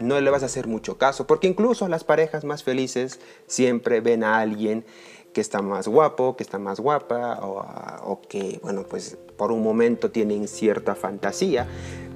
[0.00, 4.24] No le vas a hacer mucho caso, porque incluso las parejas más felices siempre ven
[4.24, 4.84] a alguien
[5.32, 7.64] que está más guapo, que está más guapa, o,
[8.04, 11.66] o, que, bueno, pues por un momento tienen cierta fantasía,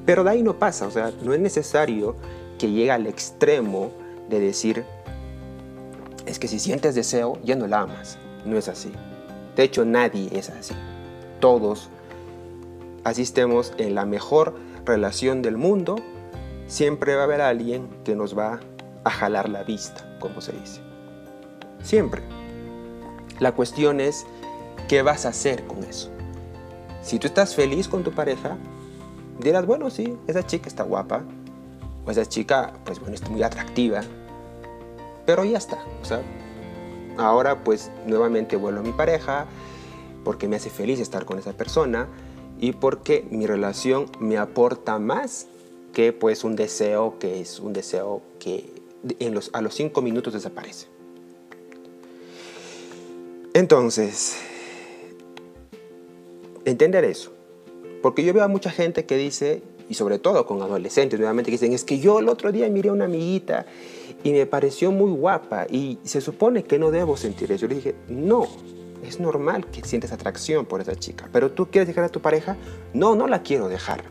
[0.06, 2.16] pero de ahí no pasa, o sea, no es necesario
[2.58, 3.90] que llegue al extremo
[4.28, 4.84] de decir,
[6.26, 8.18] es que si sientes deseo, ya no la amas.
[8.44, 8.92] No es así.
[9.56, 10.74] De hecho, nadie es así.
[11.40, 11.90] Todos,
[13.04, 15.96] así estemos en la mejor relación del mundo,
[16.72, 18.58] siempre va a haber alguien que nos va
[19.04, 20.80] a jalar la vista, como se dice.
[21.82, 22.22] Siempre.
[23.40, 24.24] La cuestión es,
[24.88, 26.10] ¿qué vas a hacer con eso?
[27.02, 28.56] Si tú estás feliz con tu pareja,
[29.38, 31.22] dirás, bueno, sí, esa chica está guapa,
[32.06, 34.00] o esa chica, pues bueno, está muy atractiva,
[35.26, 35.76] pero ya está.
[36.00, 36.22] O sea,
[37.18, 39.44] ahora pues nuevamente vuelvo a mi pareja
[40.24, 42.08] porque me hace feliz estar con esa persona
[42.58, 45.48] y porque mi relación me aporta más
[45.92, 48.64] que pues un deseo que es un deseo que
[49.52, 50.86] a los cinco minutos desaparece.
[53.54, 54.36] Entonces,
[56.64, 57.32] entender eso.
[58.00, 61.56] Porque yo veo a mucha gente que dice, y sobre todo con adolescentes nuevamente, que
[61.56, 63.66] dicen, es que yo el otro día miré a una amiguita
[64.24, 67.62] y me pareció muy guapa y se supone que no debo sentir eso.
[67.62, 68.48] Yo le dije, no,
[69.06, 72.56] es normal que sientas atracción por esa chica, pero tú quieres dejar a tu pareja,
[72.94, 74.04] no, no la quiero dejar.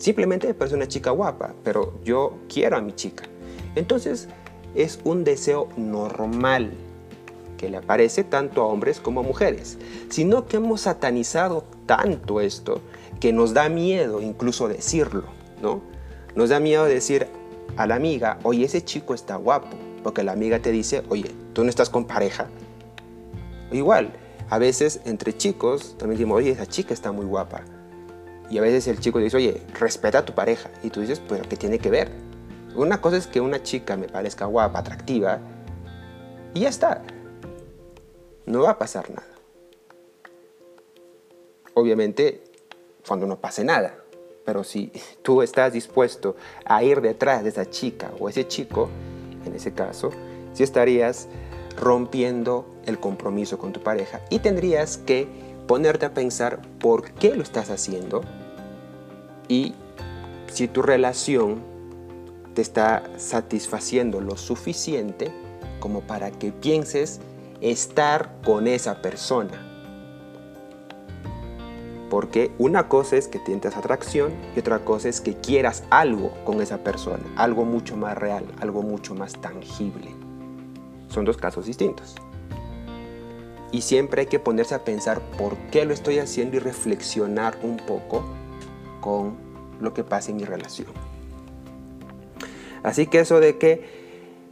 [0.00, 3.24] Simplemente me parece una chica guapa, pero yo quiero a mi chica.
[3.74, 4.28] Entonces
[4.74, 6.72] es un deseo normal
[7.58, 9.76] que le aparece tanto a hombres como a mujeres,
[10.08, 12.80] sino que hemos satanizado tanto esto
[13.20, 15.24] que nos da miedo incluso decirlo,
[15.60, 15.82] ¿no?
[16.34, 17.26] Nos da miedo decir,
[17.76, 19.68] a la amiga, oye, ese chico está guapo,
[20.02, 22.48] porque la amiga te dice, oye, tú no estás con pareja.
[23.70, 24.14] Igual,
[24.48, 27.64] a veces entre chicos también decimos, oye, esa chica está muy guapa.
[28.50, 30.70] Y a veces el chico dice, oye, respeta a tu pareja.
[30.82, 32.10] Y tú dices, pero ¿qué tiene que ver?
[32.74, 35.38] Una cosa es que una chica me parezca guapa, atractiva,
[36.52, 37.02] y ya está.
[38.46, 39.28] No va a pasar nada.
[41.74, 42.42] Obviamente,
[43.06, 43.94] cuando no pase nada.
[44.44, 44.90] Pero si
[45.22, 46.34] tú estás dispuesto
[46.64, 48.88] a ir detrás de esa chica o ese chico,
[49.44, 50.10] en ese caso,
[50.54, 51.28] si estarías
[51.76, 55.28] rompiendo el compromiso con tu pareja y tendrías que
[55.68, 58.22] ponerte a pensar por qué lo estás haciendo
[59.50, 59.74] y
[60.46, 61.60] si tu relación
[62.54, 65.30] te está satisfaciendo lo suficiente
[65.80, 67.20] como para que pienses
[67.60, 69.66] estar con esa persona
[72.08, 76.60] porque una cosa es que sientas atracción y otra cosa es que quieras algo con
[76.60, 80.10] esa persona, algo mucho más real, algo mucho más tangible.
[81.08, 82.16] Son dos casos distintos.
[83.70, 87.76] Y siempre hay que ponerse a pensar por qué lo estoy haciendo y reflexionar un
[87.76, 88.24] poco
[89.00, 89.36] con
[89.80, 90.88] lo que pasa en mi relación.
[92.82, 93.84] Así que eso de que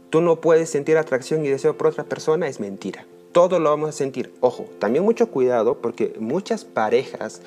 [0.09, 3.89] tú no puedes sentir atracción y deseo por otra persona es mentira todo lo vamos
[3.89, 4.33] a sentir.
[4.41, 7.41] Ojo, también mucho cuidado porque muchas parejas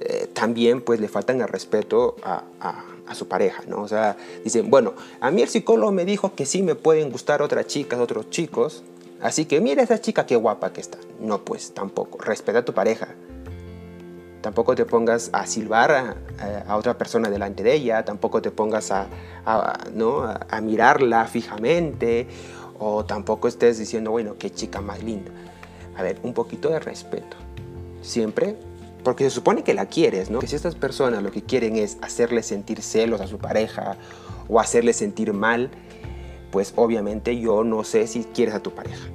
[0.00, 2.44] eh, también pues le faltan el respeto a,
[3.14, 3.82] su pareja, ¿no?
[3.82, 7.40] O sea, dicen, bueno, a mí el psicólogo me dijo que sí me pueden gustar
[7.40, 8.82] otras chicas, otros chicos,
[9.22, 10.98] así que mira esa chica qué guapa que está.
[11.20, 13.14] No, pues tampoco, respeta a tu pareja.
[14.46, 15.90] Tampoco te pongas a silbar
[16.68, 19.08] a, otra persona delante de ella, tampoco te pongas a,
[19.92, 20.22] ¿no?
[20.22, 22.28] a mirarla fijamente
[22.78, 25.32] o tampoco estés diciendo, bueno, qué chica más linda.
[25.96, 27.36] A ver, un poquito de respeto.
[28.02, 28.54] Siempre,
[29.02, 30.38] porque se supone que la quieres, ¿no?
[30.38, 33.96] Que si estas personas lo que quieren es hacerle sentir celos a su pareja
[34.48, 35.70] o hacerle sentir mal,
[36.52, 39.08] pues obviamente yo no sé si quieres a tu pareja.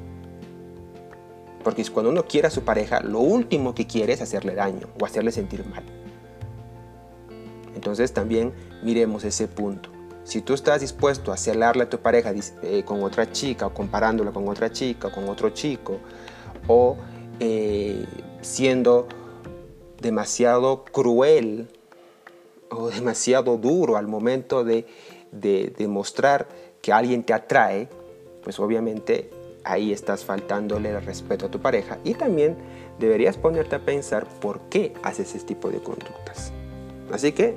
[1.64, 5.06] Porque cuando uno quiere a su pareja, lo último que quiere es hacerle daño o
[5.06, 5.84] hacerle sentir mal.
[7.76, 9.90] Entonces también miremos ese punto.
[10.24, 14.32] Si tú estás dispuesto a celarle a tu pareja eh, con otra chica o comparándola
[14.32, 15.98] con otra chica o con otro chico
[16.68, 16.96] o
[17.40, 18.06] eh,
[18.42, 19.08] siendo
[20.00, 21.68] demasiado cruel
[22.70, 24.86] o demasiado duro al momento de,
[25.32, 26.48] de demostrar
[26.82, 27.90] que alguien te atrae,
[28.44, 29.30] pues obviamente
[29.64, 32.58] ahí estás faltándole el respeto a tu pareja y también
[33.00, 36.52] deberías ponerte a pensar por qué haces ese tipo de conductas.
[37.12, 37.56] Así que,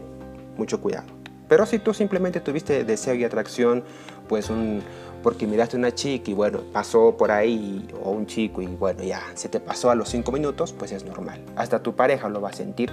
[0.56, 1.06] mucho cuidado.
[1.48, 3.84] Pero si tú simplemente tuviste deseo y atracción,
[4.28, 4.82] pues un,
[5.22, 9.02] porque miraste a una chica y bueno, pasó por ahí, o un chico y bueno,
[9.02, 11.40] ya, se te pasó a los cinco minutos, pues es normal.
[11.56, 12.90] Hasta tu pareja lo va a sentir,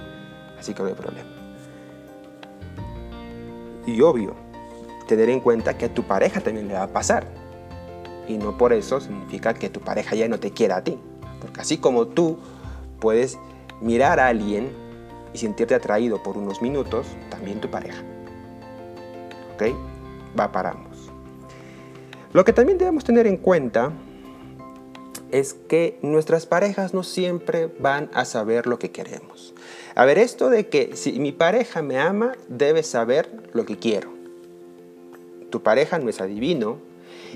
[0.58, 1.28] así que no hay problema.
[3.86, 4.34] Y obvio,
[5.08, 7.26] tener en cuenta que a tu pareja también le va a pasar.
[8.28, 10.98] Y no por eso significa que tu pareja ya no te quiera a ti.
[11.40, 12.38] Porque así como tú
[13.00, 13.38] puedes
[13.80, 14.70] mirar a alguien
[15.34, 18.02] y sentirte atraído por unos minutos, también tu pareja.
[19.54, 19.74] ¿Ok?
[20.38, 21.10] Va para ambos.
[22.32, 23.92] Lo que también debemos tener en cuenta
[25.32, 29.54] es que nuestras parejas no siempre van a saber lo que queremos.
[29.94, 34.10] A ver, esto de que si mi pareja me ama, debe saber lo que quiero.
[35.50, 36.78] Tu pareja no es adivino.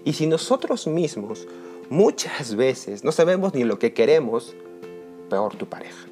[0.05, 1.47] Y si nosotros mismos
[1.91, 4.55] muchas veces no sabemos ni lo que queremos,
[5.29, 6.07] peor tu pareja.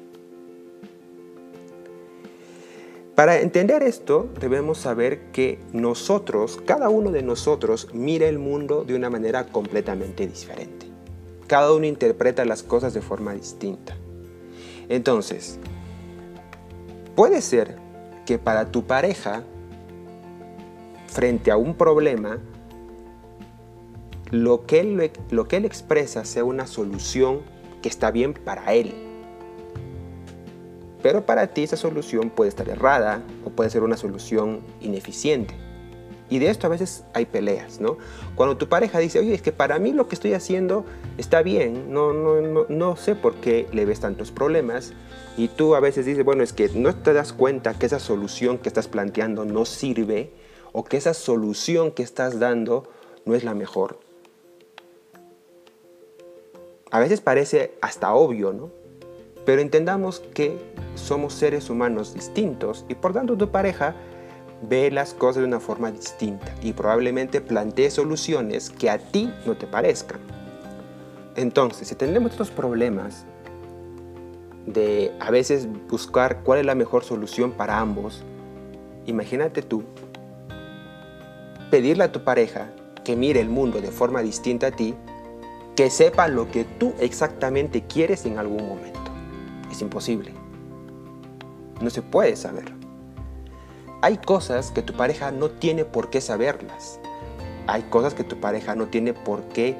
[3.15, 8.93] Para entender esto, debemos saber que nosotros, cada uno de nosotros, mira el mundo de
[8.93, 10.87] una manera completamente diferente.
[11.47, 13.95] Cada uno interpreta las cosas de forma distinta.
[14.89, 15.59] Entonces,
[17.15, 17.77] puede ser
[18.25, 19.43] que para tu pareja,
[21.07, 22.39] frente a un problema,
[24.43, 27.41] lo que él, lo que él expresa sea una solución
[27.81, 28.93] que está bien para él
[31.05, 35.53] pero para ti esa solución puede estar errada o puede ser una solución ineficiente.
[36.31, 37.99] Y de esto a veces hay peleas, ¿no?
[38.33, 40.83] Cuando tu pareja dice, oye, es que para mí lo que estoy haciendo
[41.19, 44.93] está bien, no, no, no, no sé por qué le ves tantos problemas.
[45.37, 48.57] Y tú a veces dices, bueno, es que no te das cuenta que esa solución
[48.57, 50.33] que estás planteando no sirve
[50.71, 52.89] o que esa solución que estás dando
[53.25, 54.04] no es la mejor.
[56.95, 58.71] A veces parece hasta obvio, ¿no?
[59.45, 60.57] Pero entendamos que
[60.95, 63.95] somos seres humanos distintos y por tanto tu pareja
[64.61, 69.57] ve las cosas de una forma distinta y probablemente plantee soluciones que a ti no
[69.57, 70.21] te parezcan.
[71.35, 73.25] Entonces, si tenemos estos problemas
[74.65, 78.23] de a veces buscar cuál es la mejor solución para ambos,
[79.05, 79.83] imagínate tú
[81.69, 82.69] pedirle a tu pareja
[83.03, 84.95] que mire el mundo de forma distinta a ti,
[85.75, 88.99] que sepa lo que tú exactamente quieres en algún momento.
[89.69, 90.31] Es imposible.
[91.81, 92.73] No se puede saber.
[94.01, 96.99] Hay cosas que tu pareja no tiene por qué saberlas.
[97.67, 99.75] Hay cosas que tu pareja no tiene por qué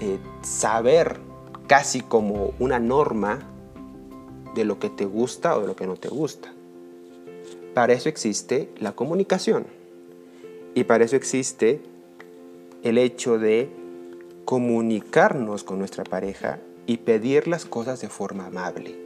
[0.00, 1.20] eh, saber
[1.66, 3.38] casi como una norma
[4.54, 6.52] de lo que te gusta o de lo que no te gusta.
[7.74, 9.66] Para eso existe la comunicación.
[10.74, 11.80] Y para eso existe
[12.82, 13.70] el hecho de
[14.48, 18.98] comunicarnos con nuestra pareja y pedir las cosas de forma amable.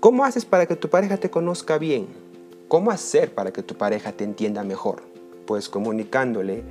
[0.00, 2.06] ¿Cómo haces para que tu pareja te conozca bien?
[2.68, 5.02] ¿Cómo hacer para que tu pareja te entienda mejor?
[5.46, 6.62] Pues comunicándole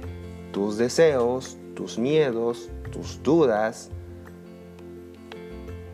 [0.54, 3.92] tus deseos, tus miedos, tus dudas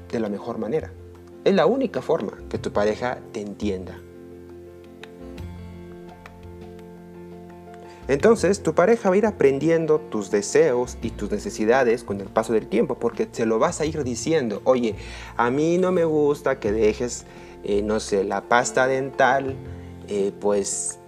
[0.10, 0.94] de la mejor manera.
[1.44, 4.00] Es la única forma que tu pareja te entienda.
[8.08, 12.54] Entonces tu pareja va a ir aprendiendo tus deseos y tus necesidades con el paso
[12.54, 14.96] del tiempo, porque se lo vas a ir diciendo, oye,
[15.36, 17.26] a mí no me gusta que dejes,
[17.64, 19.56] eh, no sé, la pasta dental,
[20.08, 21.00] eh, pues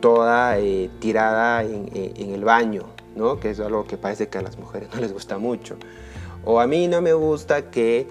[0.00, 2.84] toda eh, tirada en, en, el baño,
[3.16, 3.40] ¿no?
[3.40, 5.76] Que es algo que parece que a las mujeres no les gusta mucho.
[6.44, 8.06] O a mí no me gusta que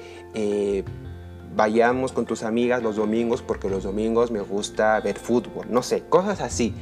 [1.55, 6.03] vayamos con tus amigas los domingos porque los domingos me gusta ver fútbol, no sé,
[6.09, 6.73] cosas así.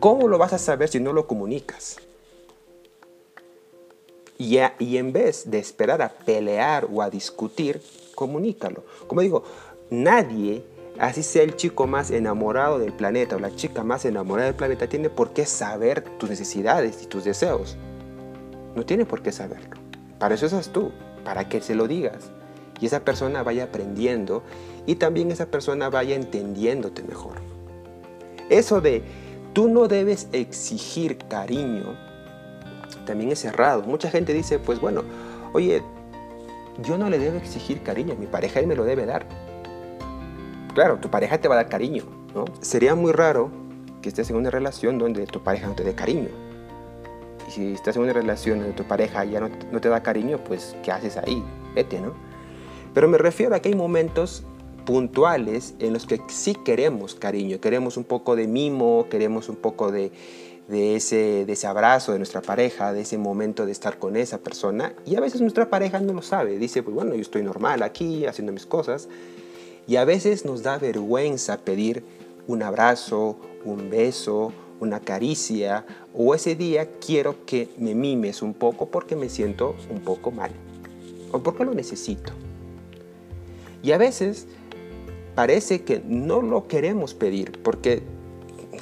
[0.00, 1.98] ¿Cómo lo vas a saber si no lo comunicas?
[4.38, 7.82] Y, y, en vez de esperar a pelear o a discutir,
[8.14, 8.82] comunícalo.
[9.06, 9.44] Como digo,
[9.90, 10.64] nadie,
[10.98, 14.88] así sea el chico más enamorado del planeta o la chica más enamorada del planeta,
[14.88, 17.76] tiene por qué saber tus necesidades y tus deseos.
[18.74, 19.76] No tiene por qué saberlo.
[20.18, 20.92] Para eso estás tú,
[21.24, 22.30] para que se lo digas.
[22.80, 24.42] Y esa persona vaya aprendiendo
[24.86, 27.34] y también esa persona vaya entendiéndote mejor.
[28.48, 29.02] Eso de
[29.52, 31.96] Tú no debes exigir cariño.
[33.04, 33.82] También es errado.
[33.82, 35.02] Mucha gente dice, pues bueno,
[35.52, 35.82] oye,
[36.82, 39.26] yo no le debo exigir cariño, mi pareja él me lo debe dar.
[40.74, 42.44] Claro, tu pareja te va a dar cariño, ¿no?
[42.60, 43.50] Sería muy raro
[44.02, 46.28] que estés en una relación donde tu pareja no te dé cariño.
[47.48, 50.38] Y si estás en una relación donde tu pareja ya no, no te da cariño,
[50.38, 51.44] pues ¿qué haces ahí?
[51.74, 52.14] Vete, ¿no?
[52.94, 54.44] Pero me refiero a que hay momentos
[54.84, 59.90] puntuales en los que sí queremos cariño, queremos un poco de mimo, queremos un poco
[59.90, 60.10] de,
[60.68, 64.94] ese, de ese abrazo de nuestra pareja, de ese momento de estar con esa persona.
[65.06, 68.26] Y a veces nuestra pareja no lo sabe, dice, pues bueno, yo estoy normal aquí,
[68.26, 69.08] haciendo mis cosas.
[69.86, 72.04] Y a veces nos da vergüenza pedir
[72.46, 78.86] un abrazo, un beso, una caricia, o ese día quiero que me mimes un poco
[78.86, 80.50] porque me siento un poco mal,
[81.32, 82.32] o porque lo necesito.
[83.82, 84.46] Y a veces
[85.34, 88.02] parece que no lo queremos pedir, porque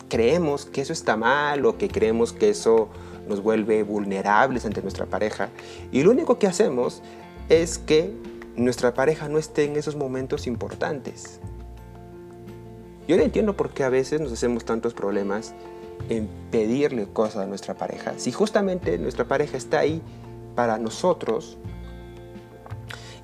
[0.09, 2.89] creemos que eso está mal o que creemos que eso
[3.29, 5.51] nos vuelve vulnerables ante nuestra pareja.
[5.93, 7.03] Y lo único que hacemos
[7.49, 8.13] es que
[8.57, 11.41] nuestra pareja no esté en esos momentos importantes.
[13.07, 15.55] Yo no entiendo por qué a veces nos hacemos tantos problemas
[16.09, 18.15] en pedirle cosas a nuestra pareja.
[18.19, 20.03] Si justamente nuestra pareja está ahí
[20.55, 21.57] para nosotros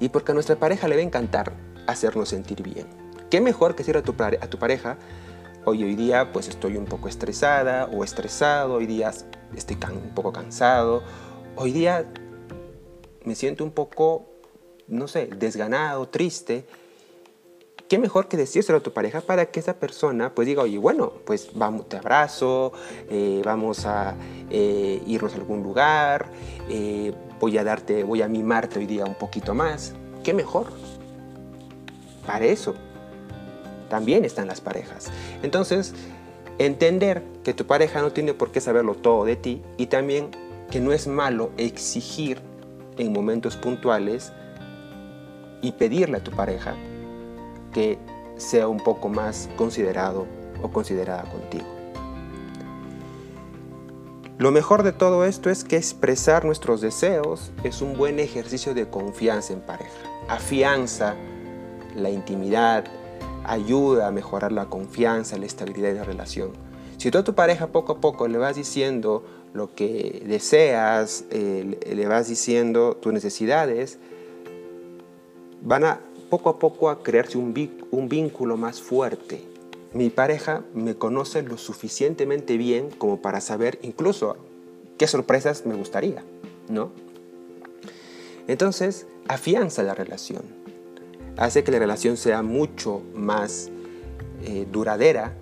[0.00, 1.52] y porque a nuestra pareja le va a encantar
[1.86, 3.03] hacernos sentir bien.
[3.34, 4.96] ¿Qué mejor que decir a tu, a tu pareja,
[5.64, 9.10] hoy hoy día pues estoy un poco estresada o estresado, hoy día
[9.56, 11.02] estoy un poco cansado,
[11.56, 12.08] hoy día
[13.24, 14.26] me siento un poco,
[14.86, 16.64] no sé, desganado, triste,
[17.88, 21.14] qué mejor que decírselo a tu pareja para que esa persona pues diga, oye, bueno,
[21.26, 22.72] pues vamos, te abrazo,
[23.10, 24.14] eh, vamos a
[24.48, 26.30] eh, irnos a algún lugar,
[26.68, 29.92] eh, voy a darte, voy a mimarte hoy día un poquito más.
[30.22, 30.68] ¿Qué mejor?
[32.24, 32.76] Para eso
[33.94, 35.08] también están las parejas.
[35.44, 35.94] Entonces,
[36.58, 40.30] entender que tu pareja no tiene por qué saberlo todo de ti y también
[40.68, 42.40] que no es malo exigir
[42.98, 44.32] en momentos puntuales
[45.62, 46.74] y pedirle a tu pareja
[47.72, 48.00] que
[48.36, 50.26] sea un poco más considerado
[50.60, 51.66] o considerada contigo.
[54.38, 58.90] Lo mejor de todo esto es que expresar nuestros deseos es un buen ejercicio de
[58.90, 59.94] confianza en pareja.
[60.26, 61.14] Afianza
[61.94, 62.86] la intimidad,
[63.44, 66.52] ayuda a mejorar la confianza, la estabilidad de la relación.
[66.96, 71.78] Si tú a tu pareja poco a poco le vas diciendo lo que deseas, eh,
[71.86, 73.98] le vas diciendo tus necesidades,
[75.62, 77.54] van a poco a poco a crearse un,
[77.90, 79.44] un vínculo más fuerte.
[79.92, 84.36] Mi pareja me conoce lo suficientemente bien como para saber incluso
[84.98, 86.24] qué sorpresas me gustaría,
[86.68, 86.90] ¿no?
[88.48, 90.63] Entonces, afianza la relación
[91.36, 93.70] hace que la relación sea mucho más
[94.42, 95.34] eh, duradera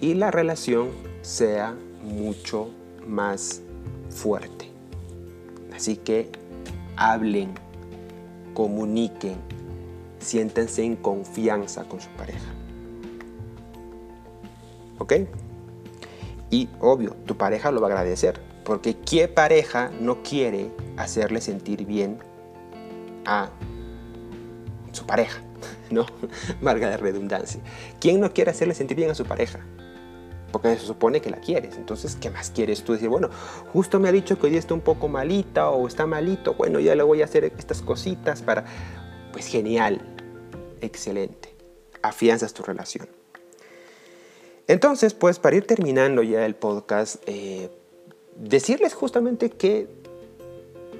[0.00, 0.90] y la relación
[1.22, 2.70] sea mucho
[3.06, 3.62] más
[4.10, 4.70] fuerte.
[5.74, 6.30] Así que
[6.96, 7.52] hablen,
[8.54, 9.36] comuniquen,
[10.18, 12.52] siéntense en confianza con su pareja.
[14.98, 15.12] ¿Ok?
[16.50, 21.84] Y obvio, tu pareja lo va a agradecer, porque ¿qué pareja no quiere hacerle sentir
[21.84, 22.18] bien
[23.26, 23.50] a
[24.96, 25.40] su pareja,
[25.90, 26.06] ¿no?
[26.60, 27.60] Valga la redundancia.
[28.00, 29.60] ¿Quién no quiere hacerle sentir bien a su pareja?
[30.52, 31.76] Porque se supone que la quieres.
[31.76, 32.94] Entonces, ¿qué más quieres tú?
[32.94, 33.28] Decir, bueno,
[33.72, 36.54] justo me ha dicho que hoy está un poco malita o está malito.
[36.54, 38.64] Bueno, ya le voy a hacer estas cositas para...
[39.32, 40.00] Pues genial,
[40.80, 41.54] excelente.
[42.00, 43.08] Afianzas tu relación.
[44.66, 47.70] Entonces, pues para ir terminando ya el podcast, eh,
[48.36, 49.88] decirles justamente que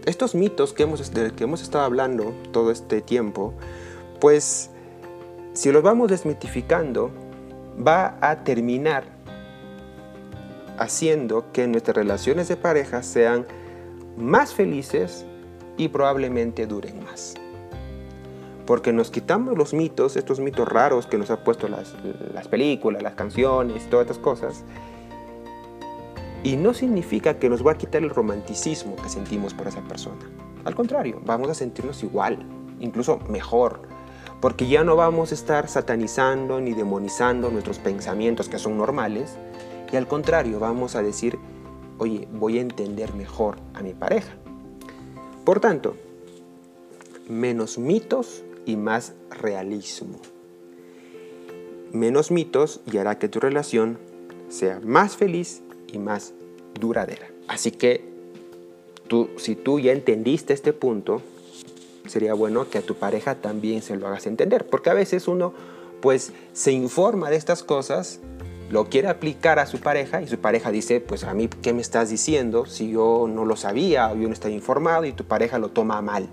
[0.04, 3.54] estos mitos que hemos, que hemos estado hablando todo este tiempo,
[4.20, 4.70] pues
[5.52, 7.10] si los vamos desmitificando,
[7.86, 9.04] va a terminar
[10.78, 13.46] haciendo que nuestras relaciones de pareja sean
[14.16, 15.24] más felices
[15.76, 17.34] y probablemente duren más.
[18.66, 21.94] Porque nos quitamos los mitos, estos mitos raros que nos han puesto las,
[22.34, 24.64] las películas, las canciones, todas estas cosas.
[26.42, 30.30] Y no significa que nos va a quitar el romanticismo que sentimos por esa persona.
[30.64, 32.44] Al contrario, vamos a sentirnos igual,
[32.80, 33.82] incluso mejor,
[34.40, 39.36] porque ya no vamos a estar satanizando ni demonizando nuestros pensamientos que son normales,
[39.92, 41.38] y al contrario, vamos a decir,
[41.98, 44.34] oye, voy a entender mejor a mi pareja.
[45.44, 45.96] Por tanto,
[47.28, 50.18] menos mitos y más realismo.
[51.92, 53.98] Menos mitos y hará que tu relación
[54.48, 56.34] sea más feliz y más
[56.78, 57.28] duradera.
[57.48, 58.04] Así que
[59.06, 61.22] tú, si tú ya entendiste este punto,
[62.08, 65.52] sería bueno que a tu pareja también se lo hagas entender, porque a veces uno
[66.00, 68.20] pues se informa de estas cosas,
[68.70, 71.80] lo quiere aplicar a su pareja y su pareja dice, pues a mí, ¿qué me
[71.80, 75.58] estás diciendo si yo no lo sabía o yo no estaba informado y tu pareja
[75.58, 76.28] lo toma mal?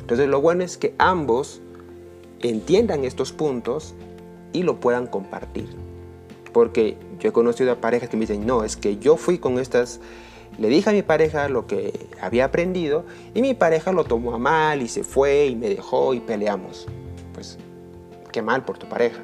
[0.00, 1.60] Entonces lo bueno es que ambos
[2.40, 3.94] entiendan estos puntos
[4.52, 5.68] y lo puedan compartir.
[6.52, 9.58] Porque yo he conocido a parejas que me dicen, no, es que yo fui con
[9.58, 10.00] estas
[10.58, 14.38] le dije a mi pareja lo que había aprendido y mi pareja lo tomó a
[14.38, 16.86] mal y se fue y me dejó y peleamos.
[17.32, 17.58] Pues
[18.32, 19.20] qué mal por tu pareja.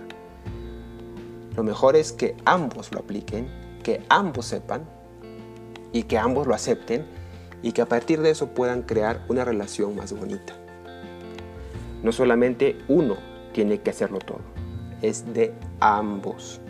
[1.57, 3.49] Lo mejor es que ambos lo apliquen,
[3.83, 4.89] que ambos sepan
[5.93, 7.07] y que ambos lo acepten
[7.63, 10.55] y que a partir de eso puedan crear una relación más bonita.
[12.03, 13.17] No solamente uno
[13.53, 14.41] tiene que hacerlo todo,
[15.03, 16.61] es de ambos.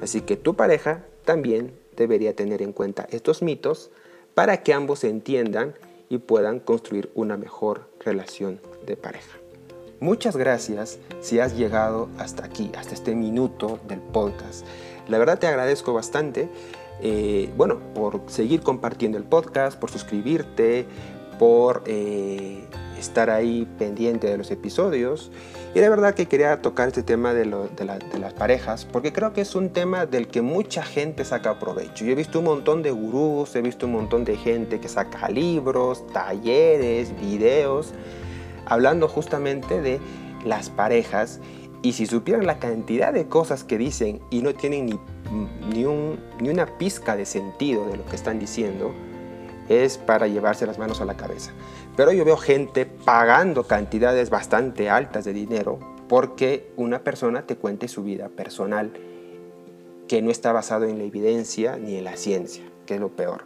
[0.00, 3.90] Así que tu pareja también debería tener en cuenta estos mitos
[4.34, 5.74] para que ambos se entiendan
[6.08, 9.38] y puedan construir una mejor relación de pareja.
[10.00, 14.66] Muchas gracias si has llegado hasta aquí, hasta este minuto del podcast.
[15.08, 16.48] La verdad te agradezco bastante,
[17.02, 20.86] eh, bueno, por seguir compartiendo el podcast, por suscribirte,
[21.38, 22.64] por eh,
[22.98, 25.30] estar ahí pendiente de los episodios.
[25.72, 29.54] Y la verdad que quería tocar este tema de, las parejas, porque creo que es
[29.54, 32.04] un tema del que mucha gente saca provecho.
[32.04, 35.28] Yo he visto un montón de gurús, he visto un montón de gente que saca
[35.28, 37.92] libros, talleres, videos,
[38.66, 40.00] hablando justamente de
[40.44, 41.38] las parejas.
[41.82, 44.98] Y si supieran la cantidad de cosas que dicen y no tienen ni,
[45.72, 48.92] ni una pizca de sentido de lo que están diciendo,
[49.70, 51.52] es para llevarse las manos a la cabeza.
[51.96, 57.86] Pero yo veo gente pagando cantidades bastante altas de dinero porque una persona te cuente
[57.86, 58.90] su vida personal
[60.08, 63.44] que no está basado en la evidencia ni en la ciencia, que es lo peor.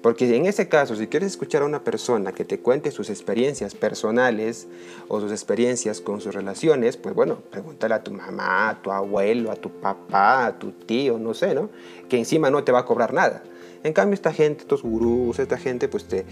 [0.00, 3.74] Porque en ese caso, si quieres escuchar a una persona que te cuente sus experiencias
[3.74, 4.68] personales
[5.08, 9.50] o sus experiencias con sus relaciones, pues bueno, pregúntale a tu mamá, a tu abuelo,
[9.50, 11.68] a tu papá, a tu tío, no sé, ¿no?
[12.08, 13.42] Que encima no te va a cobrar nada.
[13.84, 16.26] En cambio, esta gente, estos gurús, esta gente, pues te,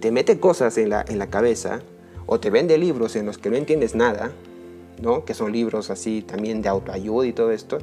[0.00, 1.80] te mete cosas en la, en la cabeza
[2.26, 4.32] o te vende libros en los que no entiendes nada,
[5.00, 5.24] ¿no?
[5.24, 7.78] que son libros así también de autoayuda y todo esto,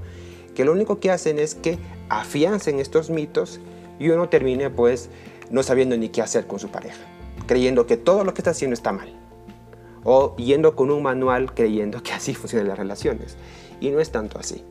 [0.55, 1.77] que lo único que hacen es que
[2.09, 3.59] afiancen estos mitos
[3.99, 5.09] y uno termine pues
[5.51, 7.01] no sabiendo ni qué hacer con su pareja,
[7.47, 9.13] creyendo que todo lo que está haciendo está mal,
[10.03, 13.37] o yendo con un manual creyendo que así funcionan las relaciones,
[13.79, 14.63] y no es tanto así.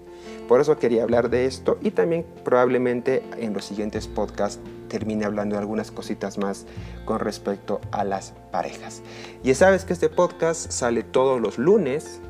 [0.48, 5.56] Por eso quería hablar de esto y también probablemente en los siguientes podcasts termine hablando
[5.56, 6.64] de algunas cositas más
[7.04, 9.02] con respecto a las parejas.
[9.44, 12.20] Ya sabes que este podcast sale todos los lunes.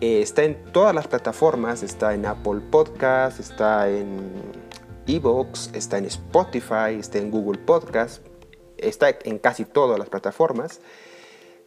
[0.00, 4.30] Eh, está en todas las plataformas, está en Apple Podcast, está en
[5.08, 8.24] Evox, está en Spotify, está en Google Podcast,
[8.78, 10.80] está en casi todas las plataformas.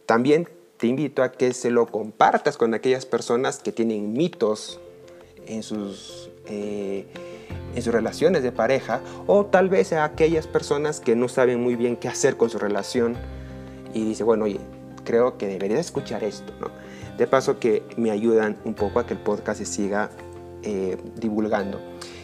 [0.06, 4.80] También te invito a que se lo compartas con aquellas personas que tienen mitos
[5.46, 7.06] en sus, eh,
[7.74, 11.76] en sus relaciones de pareja o tal vez a aquellas personas que no saben muy
[11.76, 13.16] bien qué hacer con su relación
[13.92, 14.60] y dice, bueno, oye,
[15.04, 16.68] creo que debería escuchar esto, ¿no?
[17.16, 20.10] De paso que me ayudan un poco a que el podcast se siga
[20.62, 21.80] eh, divulgando.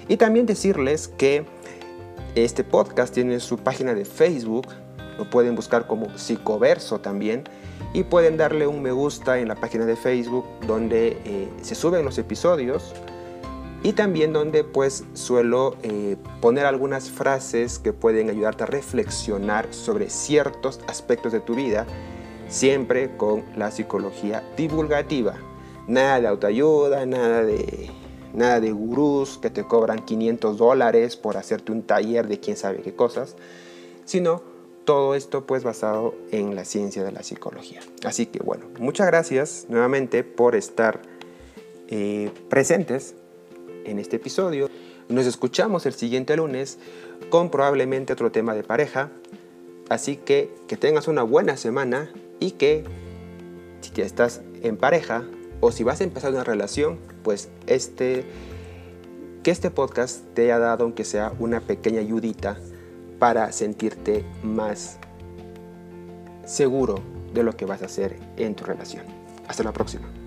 [0.09, 1.45] Y también decirles que
[2.35, 4.67] este podcast tiene su página de Facebook,
[5.19, 7.45] lo pueden buscar como Psicoverso también
[7.93, 12.05] y pueden darle un me gusta en la página de Facebook donde eh, se suben
[12.05, 12.95] los episodios
[13.83, 20.11] y también donde pues suelo eh, poner algunas frases que pueden ayudarte a reflexionar sobre
[20.11, 21.87] ciertos aspectos de tu vida,
[22.49, 25.35] siempre con la psicología divulgativa.
[25.87, 27.91] Nada de autoayuda, nada de,
[28.35, 32.83] nada de gurús que te cobran 500 dólares por hacerte un taller de quién sabe
[32.83, 33.37] qué cosas,
[34.05, 34.43] sino
[34.85, 37.81] todo esto pues basado en la ciencia de la psicología.
[38.05, 41.01] Así que bueno, muchas gracias nuevamente por estar
[41.89, 43.15] eh, presentes
[43.85, 44.69] en este episodio.
[45.09, 46.79] Nos escuchamos el siguiente lunes
[47.31, 49.11] con probablemente otro tema de pareja.
[49.89, 52.85] Así que que tengas una buena semana y que
[53.81, 55.25] si ya estás en pareja
[55.61, 58.25] o si vas a empezar una relación, pues este
[59.43, 62.59] que este podcast te haya dado aunque sea una pequeña ayudita
[63.19, 64.99] para sentirte más
[66.45, 67.01] seguro
[67.33, 69.05] de lo que vas a hacer en tu relación.
[69.47, 70.20] Hasta la próxima.